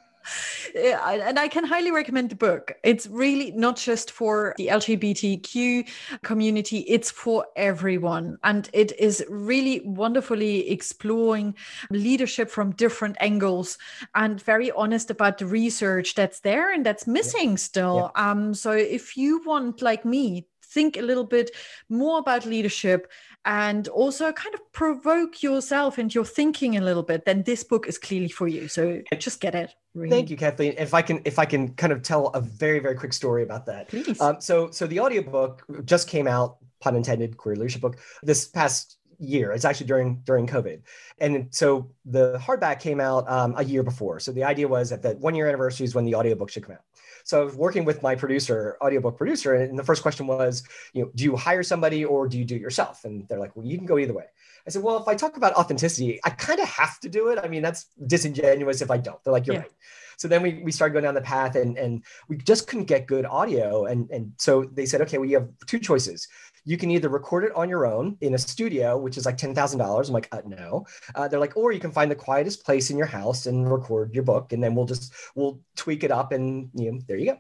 [0.78, 2.73] and I can highly recommend the book.
[2.84, 5.88] It's really not just for the LGBTQ
[6.23, 8.38] community, it's for everyone.
[8.43, 11.55] And it is really wonderfully exploring
[11.89, 13.78] leadership from different angles
[14.15, 17.55] and very honest about the research that's there and that's missing yeah.
[17.57, 18.11] still.
[18.15, 18.32] Yeah.
[18.32, 20.47] Um, so if you want, like me,
[20.78, 21.49] think a little bit
[21.89, 23.11] more about leadership
[23.45, 27.88] and also kind of provoke yourself and your thinking a little bit, then this book
[27.88, 28.67] is clearly for you.
[28.67, 29.73] So just get it.
[29.95, 30.11] Really.
[30.11, 30.75] Thank you, Kathleen.
[30.78, 33.65] If I can, if I can kind of tell a very, very quick story about
[33.65, 33.88] that.
[33.88, 34.21] Please.
[34.21, 38.97] Um, so, so the audiobook just came out, pun intended, queer leadership book, this past
[39.17, 39.51] year.
[39.53, 40.82] It's actually during during COVID,
[41.17, 44.19] and so the hardback came out um, a year before.
[44.19, 46.75] So the idea was that the one year anniversary is when the audiobook should come
[46.75, 46.86] out.
[47.28, 50.63] So I was working with my producer, audiobook producer, and the first question was,
[50.93, 53.03] you know, do you hire somebody or do you do it yourself?
[53.03, 54.23] And they're like, well, you can go either way.
[54.65, 57.38] I said, well, if I talk about authenticity, I kind of have to do it.
[57.43, 59.21] I mean, that's disingenuous if I don't.
[59.25, 59.63] They're like, you're yeah.
[59.63, 59.71] right.
[60.18, 63.07] So then we, we started going down the path and, and we just couldn't get
[63.07, 63.86] good audio.
[63.86, 66.28] And, and so they said, okay, well, you have two choices
[66.68, 70.07] you can either record it on your own in a studio, which is like $10,000.
[70.07, 70.86] I'm like, uh, no.
[71.15, 74.13] Uh, they're like, or you can find the quietest place in your house and record
[74.13, 74.51] your book.
[74.51, 77.38] And then we'll just, we'll tweak it up and, you know, there you go.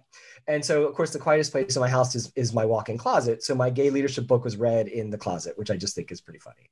[0.47, 3.43] And so, of course, the quietest place in my house is, is my walk-in closet.
[3.43, 6.21] So my gay leadership book was read in the closet, which I just think is
[6.21, 6.69] pretty funny.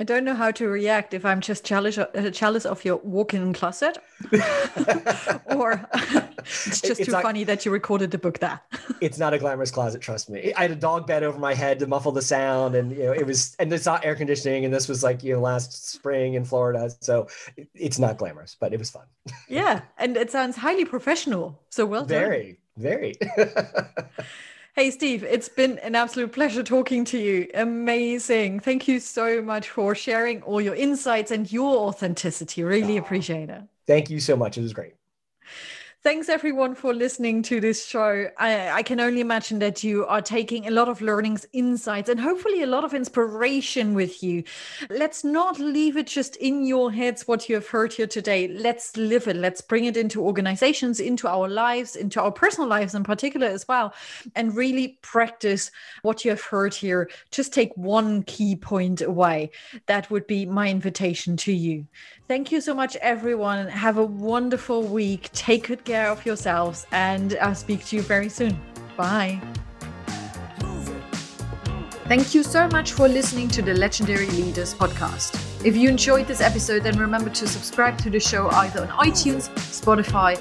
[0.00, 3.52] I don't know how to react if I'm just jealous, uh, jealous of your walk-in
[3.52, 3.96] closet,
[5.46, 5.88] or
[6.38, 8.60] it's just it's too not, funny that you recorded the book there.
[9.00, 10.52] it's not a glamorous closet, trust me.
[10.54, 13.12] I had a dog bed over my head to muffle the sound, and you know
[13.12, 16.34] it was, and it's not air conditioning, and this was like you know last spring
[16.34, 17.28] in Florida, so
[17.72, 19.04] it's not glamorous, but it was fun.
[19.48, 21.62] yeah, and it sounds highly professional.
[21.70, 22.18] So well done.
[22.18, 23.14] Very, very.
[24.76, 27.46] Hey, Steve, it's been an absolute pleasure talking to you.
[27.54, 28.58] Amazing.
[28.58, 32.64] Thank you so much for sharing all your insights and your authenticity.
[32.64, 33.62] Really oh, appreciate it.
[33.86, 34.58] Thank you so much.
[34.58, 34.94] It was great.
[36.04, 38.28] Thanks everyone for listening to this show.
[38.36, 42.20] I, I, can only imagine that you are taking a lot of learnings, insights, and
[42.20, 44.44] hopefully a lot of inspiration with you.
[44.90, 48.48] Let's not leave it just in your heads what you have heard here today.
[48.48, 49.36] Let's live it.
[49.36, 53.66] Let's bring it into organizations, into our lives, into our personal lives in particular as
[53.66, 53.94] well,
[54.34, 55.70] and really practice
[56.02, 57.08] what you have heard here.
[57.30, 59.52] Just take one key point away.
[59.86, 61.86] That would be my invitation to you.
[62.26, 63.68] Thank you so much, everyone.
[63.68, 65.30] Have a wonderful week.
[65.32, 68.60] Take good care of yourselves, and I'll speak to you very soon.
[68.96, 69.40] Bye.
[72.08, 75.30] Thank you so much for listening to the Legendary Leaders podcast.
[75.64, 79.48] If you enjoyed this episode, then remember to subscribe to the show either on iTunes,
[79.80, 80.32] Spotify,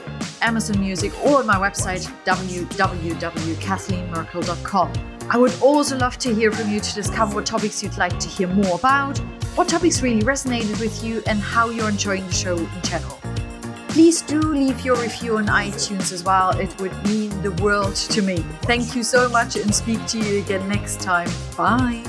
[0.41, 4.91] Amazon Music, or on my website, www.kathleenmerkel.com.
[5.29, 8.27] I would also love to hear from you to discover what topics you'd like to
[8.27, 9.19] hear more about,
[9.55, 13.19] what topics really resonated with you, and how you're enjoying the show in general.
[13.93, 16.49] Please do leave your review on iTunes as well.
[16.57, 18.37] It would mean the world to me.
[18.63, 21.29] Thank you so much and speak to you again next time.
[21.55, 22.03] Bye.